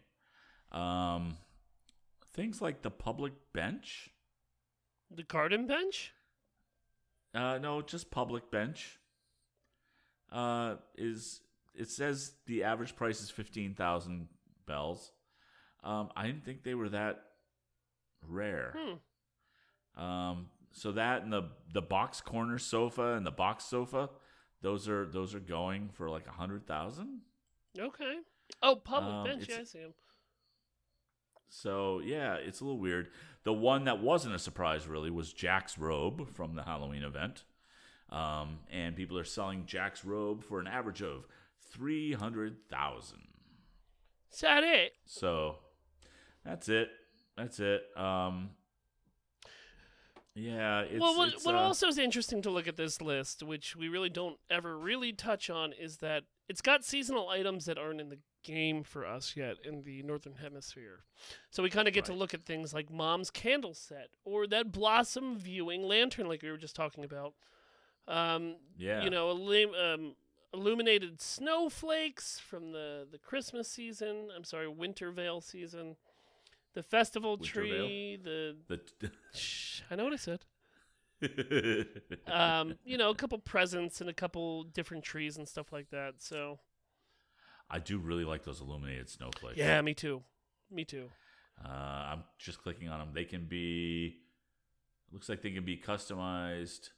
[0.71, 1.37] Um,
[2.33, 4.11] things like the public bench.
[5.09, 6.13] The garden bench.
[7.35, 8.97] Uh, no, just public bench.
[10.31, 11.41] Uh, is
[11.75, 14.27] it says the average price is fifteen thousand
[14.65, 15.11] bells.
[15.83, 17.21] Um, I didn't think they were that
[18.27, 18.75] rare.
[18.77, 20.01] Hmm.
[20.03, 24.09] Um, so that and the the box corner sofa and the box sofa,
[24.61, 27.21] those are those are going for like a hundred thousand.
[27.77, 28.15] Okay.
[28.63, 29.47] Oh, public Um, bench.
[29.49, 29.93] Yeah, I see him.
[31.49, 33.09] So yeah, it's a little weird.
[33.43, 37.43] The one that wasn't a surprise really was Jack's robe from the Halloween event,
[38.09, 41.27] um, and people are selling Jack's robe for an average of
[41.71, 43.27] three hundred thousand.
[44.33, 44.93] Is that it?
[45.05, 45.57] So
[46.43, 46.89] that's it.
[47.37, 47.83] That's it.
[47.95, 48.49] Um,
[50.33, 53.41] yeah, it's, well, what, it's, what uh, also is interesting to look at this list,
[53.41, 57.77] which we really don't ever really touch on, is that it's got seasonal items that
[57.77, 61.03] aren't in the game for us yet in the northern hemisphere.
[61.49, 64.71] So we kind of get to look at things like Mom's candle set or that
[64.71, 67.33] blossom viewing lantern, like we were just talking about.
[68.07, 70.15] Um, yeah, You know, um,
[70.53, 74.29] illuminated snowflakes from the the Christmas season.
[74.35, 75.95] I'm sorry, Winter Veil season.
[76.75, 78.19] The festival Winter tree.
[78.23, 79.11] The the.
[79.33, 80.45] shh, I know what I said
[82.27, 86.15] um, you know, a couple presents and a couple different trees and stuff like that.
[86.19, 86.59] So
[87.69, 89.57] I do really like those illuminated snowflakes.
[89.57, 90.21] yeah, me too,
[90.71, 91.09] me too.
[91.63, 93.09] Uh, I'm just clicking on them.
[93.13, 94.17] They can be.
[95.11, 96.89] Looks like they can be customized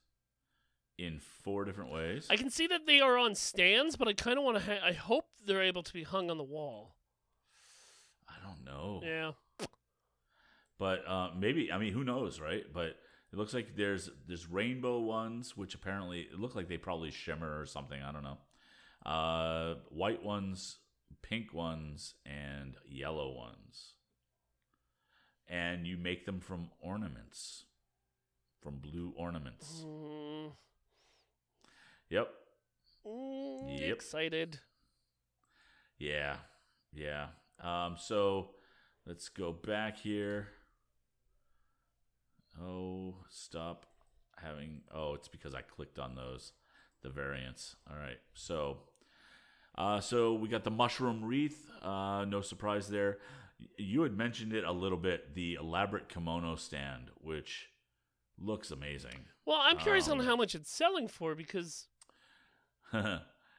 [0.97, 2.25] in four different ways.
[2.29, 4.63] I can see that they are on stands, but I kind of want to.
[4.63, 6.95] Ha- I hope they're able to be hung on the wall.
[8.27, 9.31] I don't know, Yeah,
[10.79, 11.71] but uh, maybe.
[11.71, 12.63] I mean, who knows, right?
[12.73, 12.95] But
[13.31, 17.59] it looks like there's there's rainbow ones, which apparently it look like they probably shimmer
[17.59, 18.01] or something.
[18.01, 18.37] I don't know.
[19.07, 20.79] Uh, white ones,
[21.21, 23.93] pink ones, and yellow ones.
[25.47, 27.63] And you make them from ornaments,
[28.61, 29.85] from blue ornaments.
[29.85, 30.51] mm,
[32.09, 32.33] Yep.
[33.05, 33.95] mm, Yep.
[33.95, 34.59] excited.
[35.97, 36.37] Yeah,
[36.91, 37.29] yeah.
[37.59, 38.55] Um, so
[39.05, 40.49] let's go back here.
[42.61, 43.85] Oh, stop
[44.37, 44.81] having.
[44.93, 46.51] Oh, it's because I clicked on those,
[47.03, 47.75] the variants.
[47.89, 48.19] All right.
[48.33, 48.79] So,
[49.77, 51.69] uh, so we got the mushroom wreath.
[51.81, 53.17] Uh, no surprise there.
[53.77, 55.33] You had mentioned it a little bit.
[55.35, 57.69] The elaborate kimono stand, which
[58.39, 59.25] looks amazing.
[59.45, 61.87] Well, I'm curious on Um, how much it's selling for because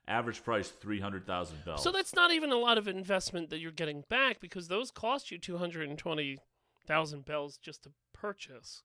[0.07, 1.83] Average price three hundred thousand bells.
[1.83, 5.31] so that's not even a lot of investment that you're getting back because those cost
[5.31, 6.39] you two hundred and twenty
[6.87, 8.83] thousand bells just to purchase.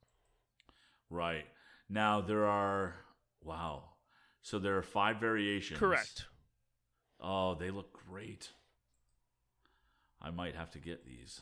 [1.09, 1.45] Right.
[1.89, 2.95] Now there are
[3.41, 3.83] wow.
[4.41, 5.79] So there are five variations.
[5.79, 6.25] Correct.
[7.23, 8.49] Oh, they look great.
[10.21, 11.41] I might have to get these.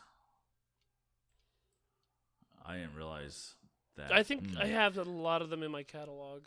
[2.64, 3.54] I didn't realize
[3.96, 4.12] that.
[4.12, 4.58] I think Hmm.
[4.58, 6.42] I have a lot of them in my catalog,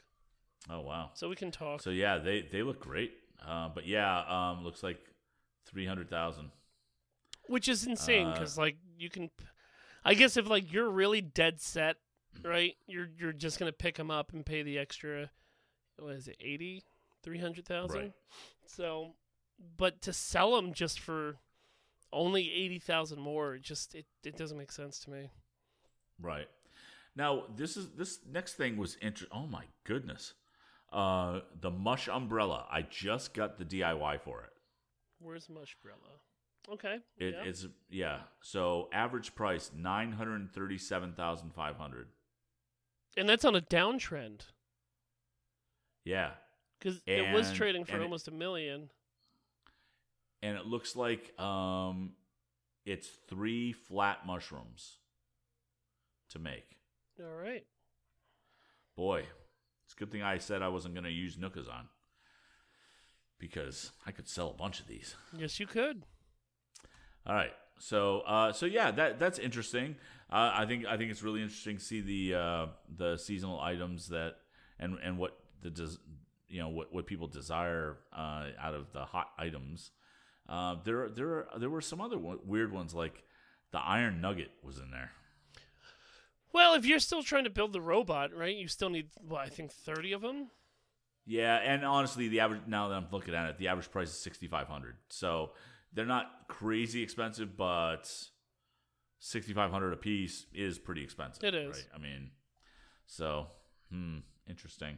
[0.70, 1.12] Oh wow.
[1.14, 1.82] so we can talk.
[1.82, 3.12] So yeah, they they look great.
[3.46, 5.00] Uh, but yeah, um, looks like
[5.66, 6.52] three hundred thousand.
[7.48, 9.30] which is insane Uh, because like you can
[10.04, 11.98] I guess if like you're really dead set
[12.44, 15.30] right you're you're just gonna pick them up and pay the extra
[15.98, 16.84] what is it 80
[17.24, 18.12] 300000 Right.
[18.68, 19.14] so
[19.78, 21.38] but to sell them just for
[22.14, 23.56] only eighty thousand more.
[23.56, 25.30] It just it, it doesn't make sense to me.
[26.22, 26.48] Right.
[27.16, 29.38] Now this is this next thing was interesting.
[29.38, 30.34] Oh my goodness,
[30.94, 32.66] uh, the Mush umbrella.
[32.72, 34.52] I just got the DIY for it.
[35.20, 36.20] Where's Mush umbrella?
[36.68, 36.98] Okay.
[37.18, 37.50] It, yeah.
[37.50, 38.20] It's yeah.
[38.42, 42.08] So average price nine hundred thirty-seven thousand five hundred.
[43.18, 44.42] and that's on a downtrend
[46.04, 46.32] Yeah,
[46.80, 48.90] because it was trading for and it- almost a million.
[50.42, 52.12] And it looks like um,
[52.86, 54.98] it's three flat mushrooms
[56.30, 56.78] to make.
[57.20, 57.66] All right.
[58.96, 59.26] Boy,
[59.86, 61.88] it's a good thing I said I wasn't going to use Nookazon
[63.40, 65.16] because I could sell a bunch of these.
[65.38, 66.04] Yes, you could.
[67.26, 67.52] All right.
[67.80, 69.96] So, uh, so yeah, that that's interesting.
[70.32, 74.08] Uh, I think I think it's really interesting to see the uh, the seasonal items
[74.10, 74.36] that
[74.80, 76.00] and and what the des-
[76.48, 79.92] you know what what people desire uh, out of the hot items.
[80.48, 83.24] Uh, there there there were some other weird ones like
[83.72, 85.12] the Iron Nugget was in there.
[86.54, 88.56] Well, if you're still trying to build the robot, right?
[88.56, 90.50] You still need, well, I think thirty of them.
[91.26, 94.20] Yeah, and honestly, the average now that I'm looking at it, the average price is
[94.20, 94.96] sixty five hundred.
[95.10, 95.52] So
[95.92, 98.10] they're not crazy expensive, but
[99.20, 101.44] sixty five hundred a piece is pretty expensive.
[101.44, 101.76] It is.
[101.76, 101.86] Right?
[101.96, 102.30] I mean,
[103.08, 103.48] so
[103.92, 104.98] hmm, interesting.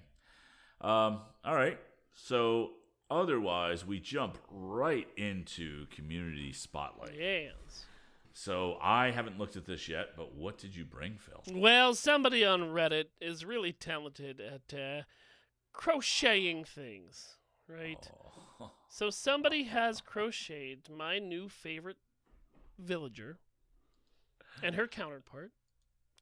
[0.81, 1.79] Um, all right.
[2.13, 2.71] So
[3.09, 7.15] otherwise, we jump right into community spotlight.
[7.17, 7.85] Yes.
[8.33, 11.41] So I haven't looked at this yet, but what did you bring, Phil?
[11.59, 15.01] Well, somebody on Reddit is really talented at uh,
[15.73, 17.35] crocheting things,
[17.67, 18.09] right?
[18.59, 18.71] Oh.
[18.89, 21.97] So somebody has crocheted my new favorite
[22.79, 23.37] villager
[24.63, 25.51] and her counterpart,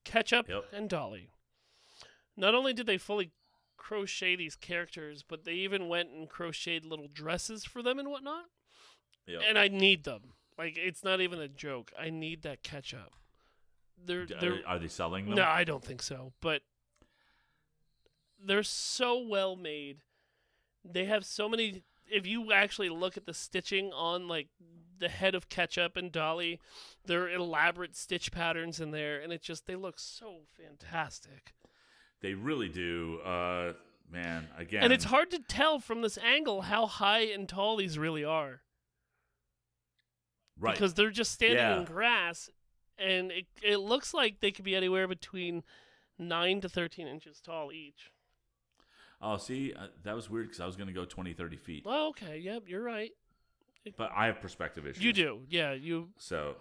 [0.04, 0.66] Ketchup Yep.
[0.74, 1.30] and Dolly.
[2.36, 3.32] Not only did they fully
[3.86, 8.46] crochet these characters, but they even went and crocheted little dresses for them and whatnot.
[9.28, 9.42] Yep.
[9.48, 10.34] And I need them.
[10.58, 11.92] Like it's not even a joke.
[12.00, 13.14] I need that ketchup.
[14.04, 15.36] They're, they're are, are they selling them?
[15.36, 16.34] no, I don't think so.
[16.42, 16.62] But
[18.44, 19.98] they're so well made.
[20.84, 21.84] They have so many.
[22.08, 24.48] If you actually look at the stitching on like
[24.98, 26.60] the head of Ketchup and Dolly,
[27.06, 31.54] there are elaborate stitch patterns in there, and it just they look so fantastic.
[32.22, 33.20] They really do.
[33.24, 33.74] Uh,
[34.12, 37.98] man, again, And it's hard to tell from this angle how high and tall these
[37.98, 38.62] really are
[40.60, 40.74] right.
[40.74, 41.80] because they're just standing Yeah.
[41.80, 42.50] in grass,
[42.98, 45.64] and it it looks like they could be anywhere between
[46.18, 48.12] nine to thirteen inches tall each.
[49.22, 51.86] Oh, see, uh, that was weird because I was going to go 20, 30 feet.
[51.86, 53.12] Well, okay, yep, you're right.
[53.98, 55.02] But I have perspective issues.
[55.04, 55.72] You do, yeah.
[55.72, 56.58] You So,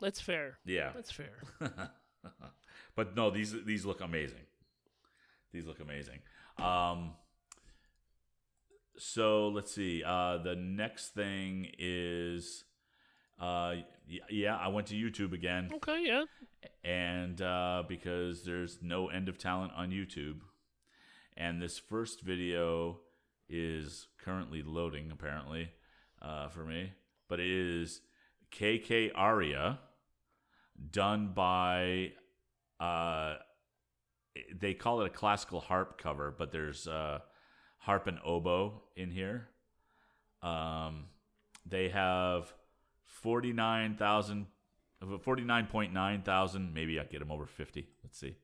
[0.00, 0.58] that's fair.
[0.64, 0.92] yeah.
[0.94, 1.32] That's fair.
[2.94, 4.46] but no, these these look amazing.
[5.52, 6.18] These look amazing.
[6.58, 7.12] Um,
[8.98, 10.02] so let's see.
[10.04, 12.64] Uh, the next thing is,
[13.40, 13.76] uh,
[14.30, 16.24] yeah, I went to YouTube again, Okay, yeah.
[16.84, 20.40] and uh, because there's no end of talent on YouTube,
[21.36, 22.98] and this first video
[23.48, 25.70] is currently loading apparently
[26.20, 26.92] uh, for me,
[27.28, 28.00] but it is
[28.50, 29.78] KK Aria
[30.92, 32.12] done by
[32.78, 33.34] uh
[34.60, 37.20] they call it a classical harp cover, but there's uh
[37.78, 39.48] harp and oboe in here.
[40.42, 41.06] Um
[41.66, 42.52] they have
[43.04, 44.46] 49,000
[45.04, 47.86] 49.9 thousand, maybe I get them over 50.
[48.02, 48.36] Let's see.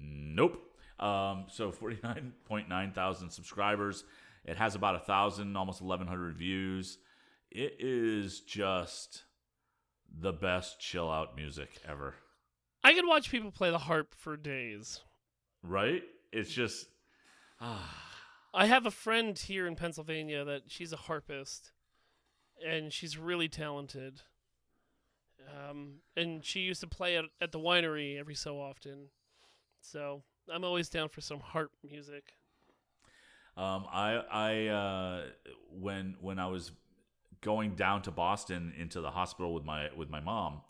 [0.00, 0.62] Nope.
[0.98, 4.04] Um, so 49.9 thousand subscribers.
[4.44, 6.98] It has about a thousand, almost 1,100 views.
[7.50, 9.24] It is just
[10.20, 12.14] the best chill out music ever.
[12.86, 15.00] I could watch people play the harp for days.
[15.64, 16.04] Right?
[16.32, 16.86] It's just
[17.60, 17.92] ah,
[18.54, 21.72] I have a friend here in Pennsylvania that she's a harpist,
[22.64, 24.22] and she's really talented.
[25.48, 29.08] Um, and she used to play at, at the winery every so often.
[29.80, 32.34] So I'm always down for some harp music.
[33.56, 35.22] Um, I I uh,
[35.72, 36.70] when when I was
[37.40, 40.60] going down to Boston into the hospital with my with my mom,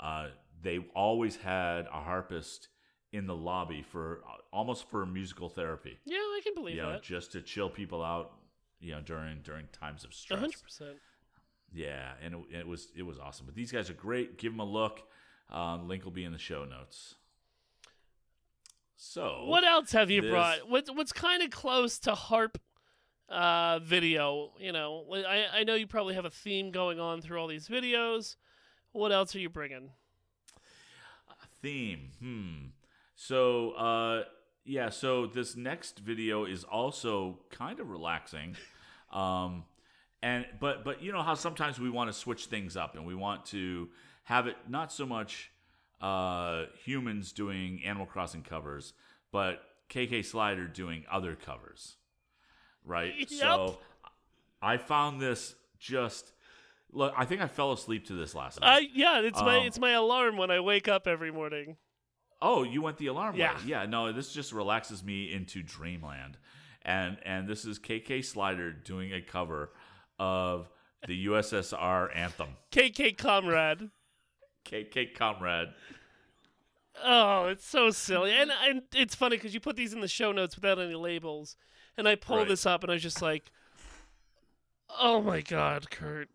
[0.00, 0.28] uh,
[0.62, 2.68] they always had a harpist
[3.12, 5.98] in the lobby for almost for musical therapy.
[6.04, 7.02] Yeah, I can believe you know, that.
[7.02, 8.32] just to chill people out.
[8.80, 10.38] You know, during during times of stress.
[10.40, 10.96] hundred percent.
[11.72, 13.46] Yeah, and it, it was it was awesome.
[13.46, 14.38] But these guys are great.
[14.38, 15.00] Give them a look.
[15.52, 17.14] Uh, link will be in the show notes.
[18.96, 20.68] So What else have you this- brought?
[20.68, 22.58] What what's kind of close to harp
[23.28, 24.52] uh, video?
[24.58, 27.68] You know, I I know you probably have a theme going on through all these
[27.68, 28.36] videos.
[28.92, 29.90] What else are you bringing?
[31.62, 32.66] Theme hmm
[33.14, 34.22] so uh
[34.64, 38.56] yeah so this next video is also kind of relaxing
[39.12, 39.64] um
[40.22, 43.14] and but but you know how sometimes we want to switch things up and we
[43.14, 43.88] want to
[44.24, 45.50] have it not so much
[46.00, 48.92] uh, humans doing Animal Crossing covers,
[49.32, 51.96] but KK Slider doing other covers,
[52.84, 53.14] right?
[53.18, 53.28] Yep.
[53.30, 53.78] So
[54.62, 56.32] I found this just
[56.92, 57.12] look.
[57.16, 58.68] I think I fell asleep to this last night.
[58.68, 61.76] I yeah, it's my Um, it's my alarm when I wake up every morning.
[62.40, 63.54] Oh, you went the alarm Yeah.
[63.56, 63.60] way.
[63.66, 66.38] Yeah, no, this just relaxes me into dreamland.
[66.82, 69.72] And and this is KK Slider doing a cover
[70.18, 70.68] of
[71.06, 72.56] the USSR anthem.
[72.72, 73.90] KK Comrade.
[74.64, 75.68] KK Comrade.
[77.04, 80.32] Oh, it's so silly, and and it's funny because you put these in the show
[80.32, 81.56] notes without any labels,
[81.96, 82.48] and I pull Right.
[82.48, 83.52] this up and I was just like,
[84.98, 86.28] "Oh my God, Kurt,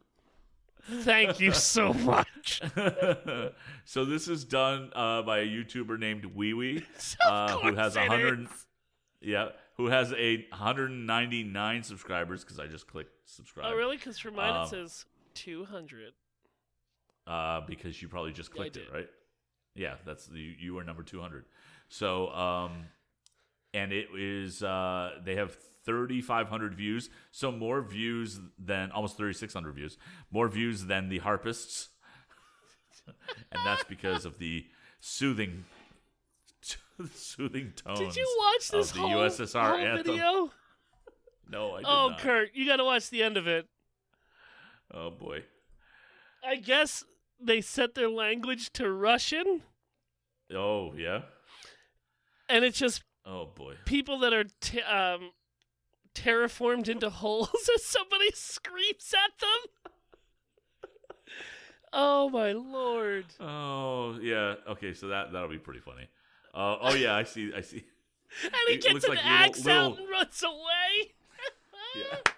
[0.89, 2.61] thank you so much."
[3.85, 6.85] so this is done uh, by a YouTuber named Wee Wee,
[7.25, 8.47] uh, who has a hundred.
[9.21, 13.67] Yeah, who has a 199 subscribers because I just clicked subscribe.
[13.71, 13.95] Oh, really?
[13.97, 16.13] Because for mine Um, it says two hundred.
[17.25, 19.07] uh, because you probably just clicked it, right?
[19.75, 21.45] Yeah, that's the you were number two hundred.
[21.87, 22.85] So, um,
[23.73, 25.55] and it is uh, they have
[25.85, 29.97] thirty five hundred views, so more views than almost thirty six hundred views,
[30.31, 31.89] more views than the Harpists,
[33.07, 34.65] and that's because of the
[34.99, 35.65] soothing,
[37.13, 37.99] soothing tones.
[37.99, 40.03] Did you watch this of the whole, USSR whole anthem.
[40.05, 40.51] video?
[41.49, 42.19] No, I did Oh, not.
[42.19, 43.67] Kurt, you got to watch the end of it.
[44.93, 45.43] Oh boy.
[46.45, 47.03] I guess
[47.39, 49.61] they set their language to Russian,
[50.53, 51.21] Oh yeah.
[52.49, 53.75] and it's just Oh boy.
[53.85, 55.31] people that are t- um,
[56.13, 60.89] terraformed into holes as somebody screams at them.
[61.93, 63.25] oh my lord!
[63.39, 64.55] Oh yeah.
[64.69, 66.07] Okay, so that that'll be pretty funny.
[66.53, 67.51] Uh, oh yeah, I see.
[67.55, 67.83] I see.
[68.43, 71.11] And he It gets looks an like little- axe out and runs away.
[71.95, 72.31] Yeah.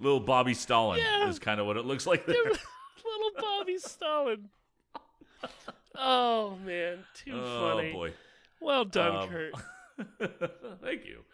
[0.00, 1.28] Little Bobby Stalin Yeah.
[1.28, 2.26] is kind of what it looks like.
[2.26, 2.36] There.
[2.44, 4.48] Little Bobby Stalin.
[5.94, 7.90] Oh man, too oh funny.
[7.90, 8.12] Oh boy.
[8.60, 9.52] Well done, Um, Kurt.
[10.82, 11.24] Thank you.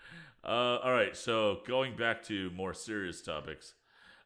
[0.42, 3.74] Uh, all right, so going back to more serious topics,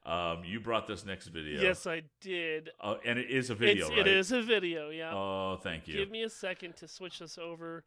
[0.04, 1.60] um, you brought this next video.
[1.60, 2.70] Yes, I did.
[2.80, 3.98] Uh, and it is a video, it's, right?
[4.00, 5.12] It is a video, yeah.
[5.14, 5.94] Oh, thank you.
[5.94, 7.84] Give me a second to switch this over.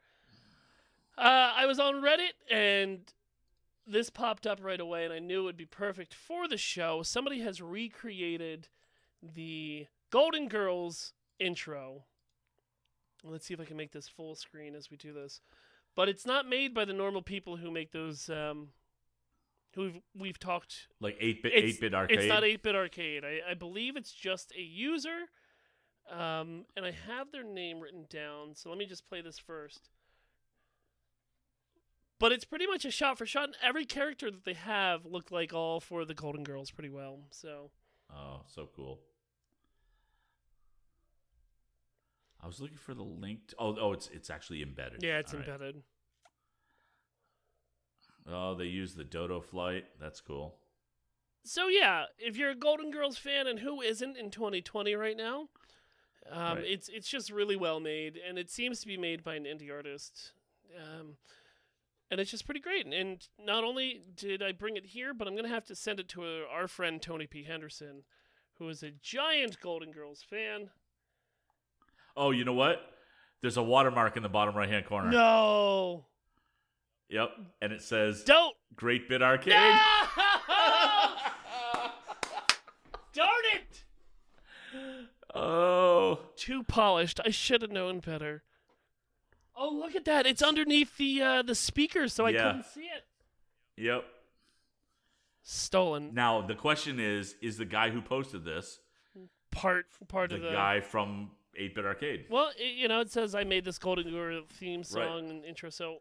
[1.17, 2.99] Uh, I was on Reddit and
[3.87, 7.03] this popped up right away, and I knew it would be perfect for the show.
[7.03, 8.69] Somebody has recreated
[9.21, 12.05] the Golden Girls intro.
[13.23, 15.41] Let's see if I can make this full screen as we do this.
[15.95, 18.29] But it's not made by the normal people who make those.
[18.29, 18.69] Um,
[19.75, 22.19] who we've, we've talked like eight bit, eight bit arcade.
[22.19, 23.23] it's not 8 bit arcade.
[23.23, 25.29] I, I believe it's just a user.
[26.11, 28.55] Um, and I have their name written down.
[28.55, 29.89] So let me just play this first.
[32.19, 33.45] But it's pretty much a shot for shot.
[33.45, 36.89] And every character that they have looked like all four of the Golden Girls pretty
[36.89, 37.19] well.
[37.31, 37.71] So
[38.13, 38.99] Oh, so cool.
[42.43, 43.47] I was looking for the link.
[43.49, 45.03] To, oh, oh, it's it's actually embedded.
[45.03, 45.47] yeah, it's All right.
[45.47, 45.83] embedded.
[48.27, 49.85] Oh, they use the Dodo flight.
[49.99, 50.55] That's cool.
[51.43, 55.49] So yeah, if you're a Golden Girls fan, and who isn't in 2020 right now,
[56.29, 56.65] um, Right.
[56.65, 59.71] it's it's just really well made, and it seems to be made by an indie
[59.71, 60.33] artist,
[60.79, 61.17] um,
[62.11, 62.85] and it's just pretty great.
[62.85, 65.99] And, and not only did I bring it here, but I'm gonna have to send
[65.99, 68.03] it to uh our friend Tony P Henderson,
[68.59, 70.69] who is a giant Golden Girls fan.
[72.17, 72.81] Oh, you know what?
[73.41, 75.09] There's a watermark in the bottom right hand corner.
[75.11, 76.05] No,
[77.09, 77.29] Yep,
[77.61, 78.55] and it says don't.
[78.75, 79.53] Great Bit Arcade.
[83.13, 83.83] Darn it!
[85.35, 87.19] Oh, Too polished.
[87.25, 88.43] I should have known better.
[89.55, 90.25] Oh, look at that!
[90.25, 92.43] It's underneath the uh, the speaker, so I Yeah.
[92.43, 93.05] couldn't see it.
[93.77, 94.05] yep.
[95.43, 98.79] Stolen Now the question is: Is the guy who posted this
[99.51, 102.25] part part the of the guy from Eight Bit Arcade?
[102.29, 105.69] Well, it, you know, it says I made this Golden Girl theme song and intro.
[105.69, 105.97] So,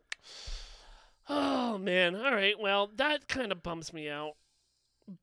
[1.28, 2.58] oh man, all right.
[2.58, 4.34] Well, that kind of bums me out.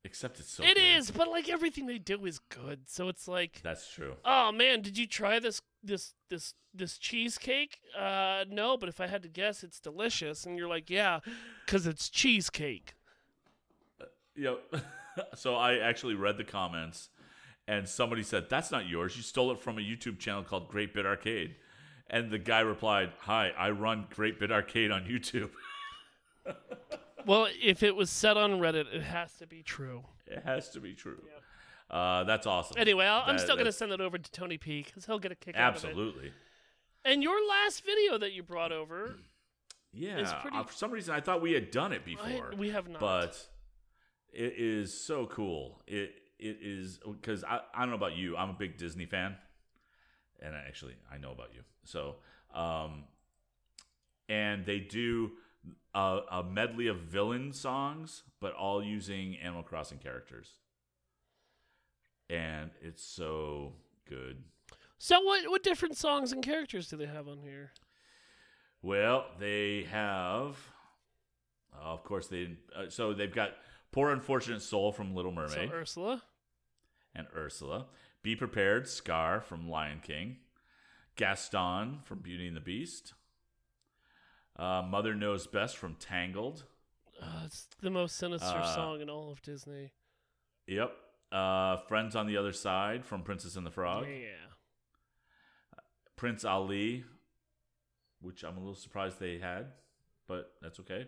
[0.03, 0.63] Except it's so.
[0.63, 0.97] It good.
[0.97, 2.89] is, but like everything they do is good.
[2.89, 4.15] So it's like, That's true.
[4.25, 7.79] oh man, did you try this this this this cheesecake?
[7.97, 10.45] Uh, no, but if I had to guess, it's delicious.
[10.45, 11.19] And you're like, yeah,
[11.65, 12.95] because it's cheesecake.
[14.35, 14.59] Yep.
[15.35, 17.09] so I actually read the comments,
[17.67, 19.15] and somebody said, "That's not yours.
[19.17, 21.55] You stole it from a YouTube channel called Great Bit Arcade."
[22.09, 25.49] And the guy replied, "Hi, I run Great Bit Arcade on YouTube."
[27.25, 30.05] Well, if it was set on Reddit, it has to be true.
[30.27, 31.21] it has to be true.
[31.91, 32.77] Uh, that's awesome.
[32.79, 35.35] Anyway, I'll, I'm still gonna send it over to Tony P because he'll get a
[35.35, 35.87] kick out of it.
[35.87, 36.31] Absolutely.
[37.03, 39.15] And your last video that you brought over,
[39.93, 40.39] Yeah.
[40.41, 42.87] pretty- uh, for some reason, I thought we had done it I- before, we have
[42.87, 43.01] not.
[43.01, 43.45] but
[44.31, 45.81] It is so cool.
[45.85, 48.37] It it is because I, I don't know about you.
[48.37, 49.35] I'm a big Disney fan,
[50.41, 51.61] and I actually I know about you.
[51.83, 52.15] So,
[52.53, 53.05] um,
[54.29, 55.31] and they do
[55.93, 60.51] a, a medley of villain songs, but all using Animal Crossing characters,
[62.29, 63.73] and it's so
[64.07, 64.43] good.
[64.99, 67.71] So what what different songs and characters do they have on here?
[68.81, 70.57] Well, they have,
[71.73, 73.51] uh, of course, they uh, so they've got
[73.91, 76.23] "Poor Unfortunate Soul" from Little Mermaid So Ursula.
[77.15, 77.87] and Ursula.
[78.23, 80.39] "Be Prepared" Scar from Lion King.
[81.15, 83.13] Gaston from Beauty and the Beast.
[84.55, 86.65] Uh, Mother Knows Best from Tangled.
[87.19, 89.93] Uh, it's the most sinister Uh, song in all of Disney.
[90.67, 90.95] Yep.
[91.31, 94.07] Uh, Friends on the Other Side from Princess and the Frog.
[94.07, 94.45] Yeah.
[96.15, 97.03] Prince Ali,
[98.19, 99.73] which I'm a little surprised they had,
[100.27, 101.07] but that's okay.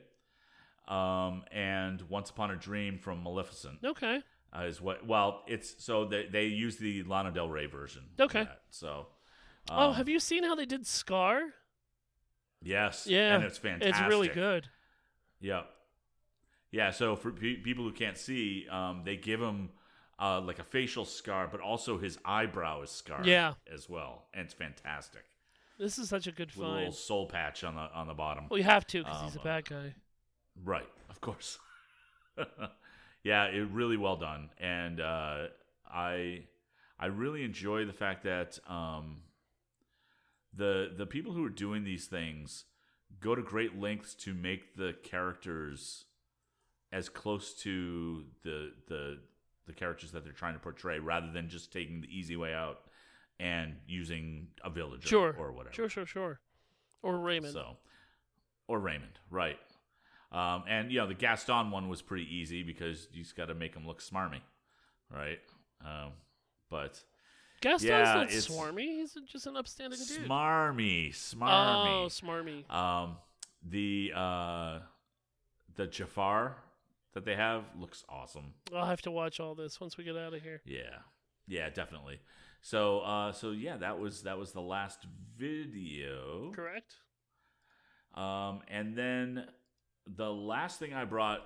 [0.90, 4.22] Um, and Once Upon a Dream from Maleficent Okay.
[4.58, 5.06] uh, is what.
[5.06, 8.04] Well, it's so they they use the Lana Del Rey version.
[8.20, 8.44] Okay.
[8.46, 8.62] that.
[8.72, 9.08] So.
[9.70, 11.42] oh, um, have you seen how they did Scar?
[12.62, 13.06] Yes.
[13.08, 13.36] Yeah.
[13.36, 13.96] And it's fantastic.
[14.04, 14.68] It's really good.
[15.40, 15.62] Yeah.
[16.72, 16.90] Yeah.
[16.92, 19.70] So for pe- people who can't see, um, they give him
[20.20, 23.26] uh, like a facial scar, but also his eyebrow is scarred.
[23.26, 23.54] Yeah.
[23.72, 25.24] As well, and it's fantastic.
[25.78, 28.48] This is such a good With a little soul patch on the on the bottom.
[28.50, 29.94] Well, you have to because he's a Um, bad guy.
[30.64, 31.58] Right, of course.
[33.24, 35.48] yeah, it really well done, and uh,
[35.90, 36.44] I
[37.00, 39.18] I really enjoy the fact that um,
[40.54, 42.66] the the people who are doing these things
[43.20, 46.06] go to great lengths to make the characters
[46.92, 49.20] as close to the the
[49.68, 52.80] the characters that they're trying to portray, rather than just taking the easy way out
[53.40, 55.36] and using a villager Sure.
[55.38, 55.74] or whatever.
[55.74, 56.40] Sure, sure, sure.
[57.04, 57.54] Or Raymond.
[57.54, 57.78] So,
[58.68, 59.58] or Raymond, right?
[60.32, 63.56] Um, and you know the Gaston one was pretty easy because you just got to
[63.56, 64.42] make him look smarmy,
[65.12, 65.40] right?
[65.84, 66.12] Um,
[66.70, 67.02] but
[67.62, 68.82] Gaston's yeah, not swarmy.
[68.84, 70.30] He's just an upstanding dude.
[70.30, 72.04] smarmy, smarmy.
[72.04, 72.64] Oh, smarmy.
[72.70, 72.74] smarmy.
[72.74, 73.18] um,
[73.68, 74.80] the uh,
[75.76, 76.58] the Jafar
[77.14, 78.54] that they have looks awesome.
[78.74, 80.62] I'll have to watch all this once we get out of here.
[80.64, 81.00] Yeah,
[81.48, 82.20] yeah, definitely.
[82.62, 85.06] So, uh, so yeah, that was that was the last
[85.38, 86.52] video.
[86.54, 86.94] Correct?
[88.16, 89.46] Um, and then
[90.16, 91.42] the last thing I brought,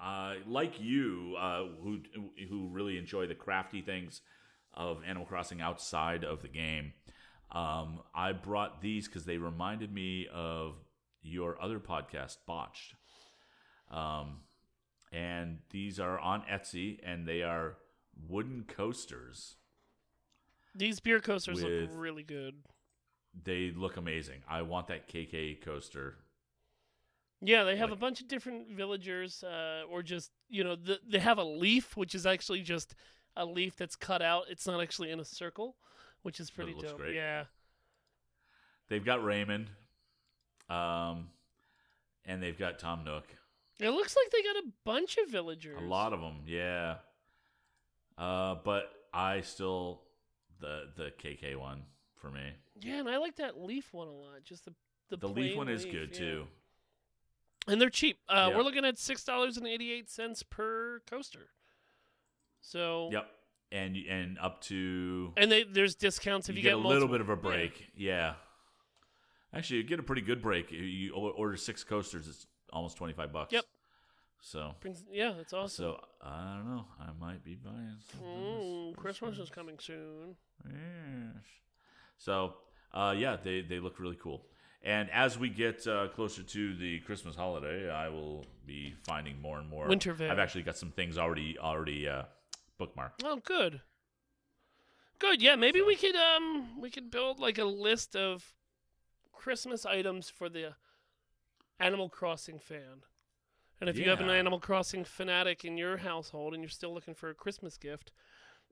[0.00, 2.00] uh, like you, uh, who
[2.48, 4.20] who really enjoy the crafty things
[4.74, 6.92] of Animal Crossing outside of the game,
[7.50, 10.74] um, I brought these because they reminded me of
[11.22, 12.94] your other podcast, Botched.
[13.90, 14.40] Um,
[15.12, 17.76] and these are on Etsy, and they are
[18.28, 19.56] wooden coasters.
[20.74, 22.62] These beer coasters With- look really good.
[23.44, 24.42] They look amazing.
[24.48, 26.16] I want that KK coaster
[27.44, 31.18] Yeah, they have a bunch of different villagers, uh, or just you know, the, they
[31.18, 32.94] have a leaf, which is actually just
[33.36, 34.44] a leaf that's cut out.
[34.48, 35.76] It's not actually in a circle,
[36.22, 36.98] which is pretty looks dope.
[36.98, 37.16] great.
[37.16, 37.44] Yeah,
[38.88, 39.70] They've got Raymond,
[40.68, 41.30] um,
[42.24, 43.24] and they've got Tom Nook.
[43.80, 45.78] it looks like they got a bunch of villagers.
[45.80, 46.96] A lot of them, yeah.
[48.18, 50.02] Uh, but I still
[50.60, 51.82] the the KK one
[52.14, 52.52] for me.
[52.80, 54.44] Yeah, and I like that leaf one a lot.
[54.44, 54.74] Just the
[55.08, 56.18] the, The leaf one is good yeah.
[56.18, 56.46] too.
[57.68, 58.18] And they're cheap.
[58.28, 58.56] Uh, Yeah.
[58.56, 61.48] We're looking at six dollars and eighty eight cents per coaster.
[62.60, 63.28] So Yep,
[63.72, 67.20] and and up to and they there's discounts if you, you, get, a little bit
[67.20, 67.88] of a break.
[67.96, 68.34] Yeah.
[69.54, 70.70] Actually, you get a pretty good break.
[70.72, 73.52] You- order six coasters, it's almost twenty five bucks.
[73.52, 73.64] Yep.
[74.40, 75.84] So Brings- Yeah, that's awesome.
[75.84, 76.86] so I don't know.
[77.00, 79.38] I might be buying Mm, Christmas Christmas.
[79.38, 80.36] is coming soon.
[80.64, 81.44] Yes.
[82.18, 82.54] So,
[82.92, 84.44] uh, yeah, they, they look really cool.
[84.84, 89.58] And as we get uh, closer to the Christmas holiday, I will be finding more
[89.58, 89.86] and more.
[89.86, 90.30] Winter Veil.
[90.30, 92.24] I've actually got some things already already uh,
[92.80, 93.22] bookmarked.
[93.24, 93.80] Oh, good.
[95.18, 95.40] Good.
[95.40, 98.54] Yeah, maybe we could um we could build like a list of
[99.32, 100.74] Christmas items for the
[101.78, 103.02] Animal Crossing fan.
[103.80, 107.14] And if you have an Animal Crossing fanatic in your household and you're still looking
[107.14, 108.12] for a Christmas gift,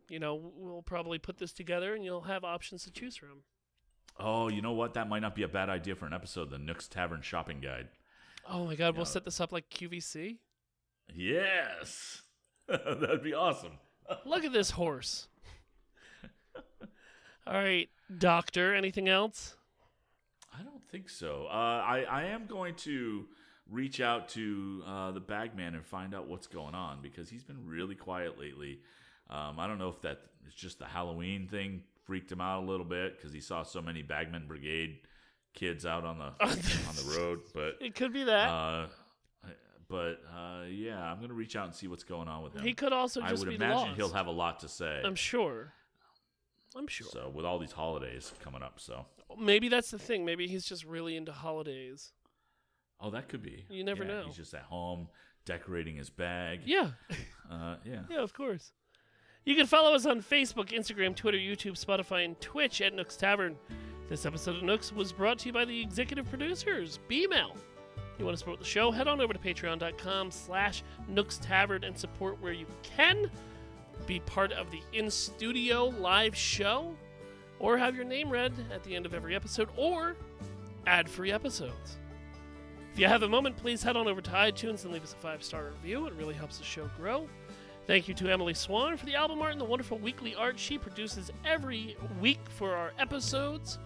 [0.09, 3.43] you know, we'll probably put this together and you'll have options to choose from.
[4.23, 4.95] Oh, you know what?
[4.95, 6.51] That might not be a bad idea for an episode.
[6.51, 7.89] The Nooks Tavern Shopping Guide.
[8.49, 9.11] Oh my god, we'll Yeah.
[9.11, 10.39] set this up like QVC.
[11.15, 12.23] Yes,
[12.69, 13.73] that'd be awesome.
[14.25, 15.29] Look at this horse.
[17.47, 19.57] All right, doctor, anything else?
[20.57, 21.47] I don't think so.
[21.49, 23.27] Uh, I I am going to
[23.69, 27.67] reach out to uh, the bagman and find out what's going on because he's been
[27.67, 28.81] really quiet lately.
[29.29, 32.67] Um, I don't know if that is just the Halloween thing freaked him out a
[32.67, 34.99] little bit because he saw so many Bagman Brigade
[35.55, 36.51] kids out on the on
[36.97, 37.41] the road.
[37.55, 38.49] But It could be that.
[38.49, 38.87] uh,
[39.89, 42.63] but uh, yeah, I'm gonna reach out and see what's going on with him.
[42.63, 43.97] He could also just I would imagine lost.
[43.97, 45.01] he'll have a lot to say.
[45.05, 45.73] I'm sure.
[46.77, 47.09] I'm sure.
[47.11, 49.07] So with all these holidays coming up, so
[49.39, 50.25] Maybe that's the thing.
[50.25, 52.13] Maybe he's just really into holidays.
[53.01, 53.65] oh, that could be.
[53.69, 54.23] You never Yeah, know.
[54.27, 55.09] He's just at home
[55.47, 56.61] decorating his bag.
[56.65, 56.91] Yeah.
[57.51, 58.03] Uh, yeah.
[58.11, 58.71] Yeah, of course.
[59.47, 63.57] You can follow us on Facebook, Instagram, Twitter, YouTube, Spotify, and Twitch at Nooks Tavern.
[64.09, 67.55] This episode of Nooks was brought to you by the executive producers, BML.
[67.55, 68.91] If you want to support the show?
[68.91, 73.31] Head on over to patreon.com slash Nooks Tavern and support where you can.
[74.07, 76.95] Be part of the in-studio live show,
[77.59, 80.17] or have your name read at the end of every episode, or
[80.87, 81.97] ad-free episodes.
[82.93, 85.17] If you have a moment, please head on over to iTunes and leave us a
[85.17, 86.07] five-star review.
[86.09, 87.27] It really helps the show grow.
[87.91, 90.79] Thank you to Emily Swan for the album art and the wonderful weekly art she
[90.79, 93.81] produces every week for our episodes.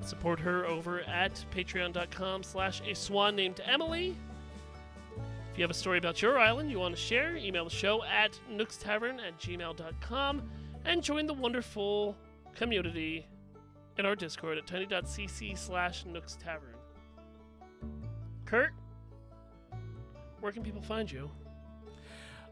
[0.00, 4.16] Support her over at patreon.com slash a swan named Emily.
[5.52, 8.02] If you have a story about your island you want to share, email the show
[8.02, 10.50] at nookstavern at gmail.com
[10.84, 12.16] and join the wonderful
[12.56, 13.24] community
[13.98, 16.74] in our Discord at tiny.cc slash nookstavern.
[18.46, 18.72] Kurt,
[20.40, 21.30] where can people find you?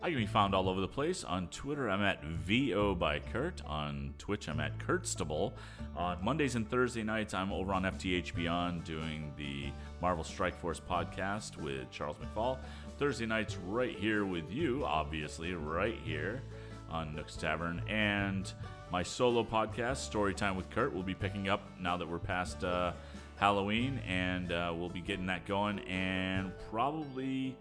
[0.03, 1.25] I can be found all over the place.
[1.25, 3.63] On Twitter, I'm at VO by Kurt.
[3.67, 5.53] On Twitch, I'm at Kurtstable.
[5.97, 9.71] On Mondays and Thursday nights, I'm over on FTH Beyond doing the
[10.03, 12.59] Marvel Strike Force podcast with Charles McFall.
[12.99, 16.43] Thursday nights, right here with you, obviously, right here
[16.91, 17.83] on Nook's Tavern.
[17.89, 18.53] And
[18.93, 22.93] my solo podcast, Storytime with Kurt, will be picking up now that we're past uh,
[23.37, 27.57] Halloween, and uh, we'll be getting that going and probably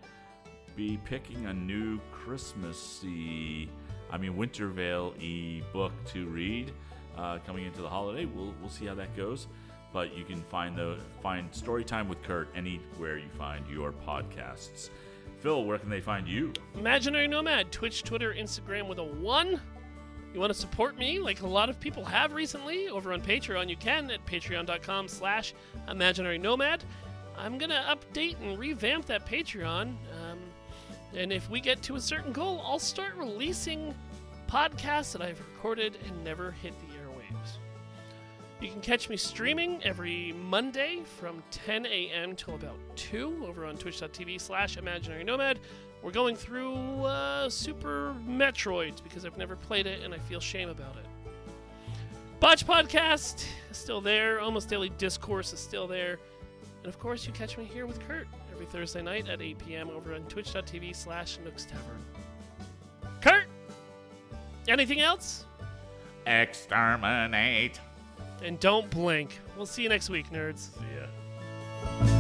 [0.76, 3.70] be picking a new Christmassy,
[4.12, 6.72] I mean Winter Veil e book to read
[7.18, 8.26] uh, coming into the holiday.
[8.26, 9.48] We'll we'll see how that goes.
[9.94, 14.90] But you can find the find Storytime with Kurt anywhere you find your podcasts.
[15.40, 16.52] Phil, where can they find you?
[16.76, 19.62] Imaginary Nomad, Twitch, Twitter, Instagram with a one.
[20.34, 23.70] You want to support me like a lot of people have recently over on Patreon?
[23.70, 25.54] You can at patreon.com slash
[25.88, 26.84] imaginary nomad.
[27.38, 29.96] I'm going to update and revamp that Patreon.
[31.16, 33.95] And if we get to a certain goal, I'll start releasing
[34.49, 37.51] podcasts that I've recorded and never hit the airwaves.
[38.61, 42.36] You can catch me streaming every Monday from 10 a.m.
[42.36, 45.59] till about 2 over on twitch.tv slash imaginary nomad.
[46.03, 50.70] We're going through uh, Super Metroid because I've never played it and I feel shame
[50.70, 51.05] about it.
[52.41, 54.41] Botch Podcast is still there.
[54.41, 56.20] Almost Daily Discourse is still there.
[56.84, 59.89] And of course, you catch me here with Kurt every Thursday night at 8 p.m.
[59.89, 62.01] over on twitch.tv slash Nooks Tavern.
[63.20, 63.47] Kurt!
[64.70, 65.45] Anything else?
[66.26, 67.80] Exterminate.
[68.43, 69.39] And don't blink.
[69.58, 70.70] We'll see you next week, nerds.
[70.74, 72.14] See ya.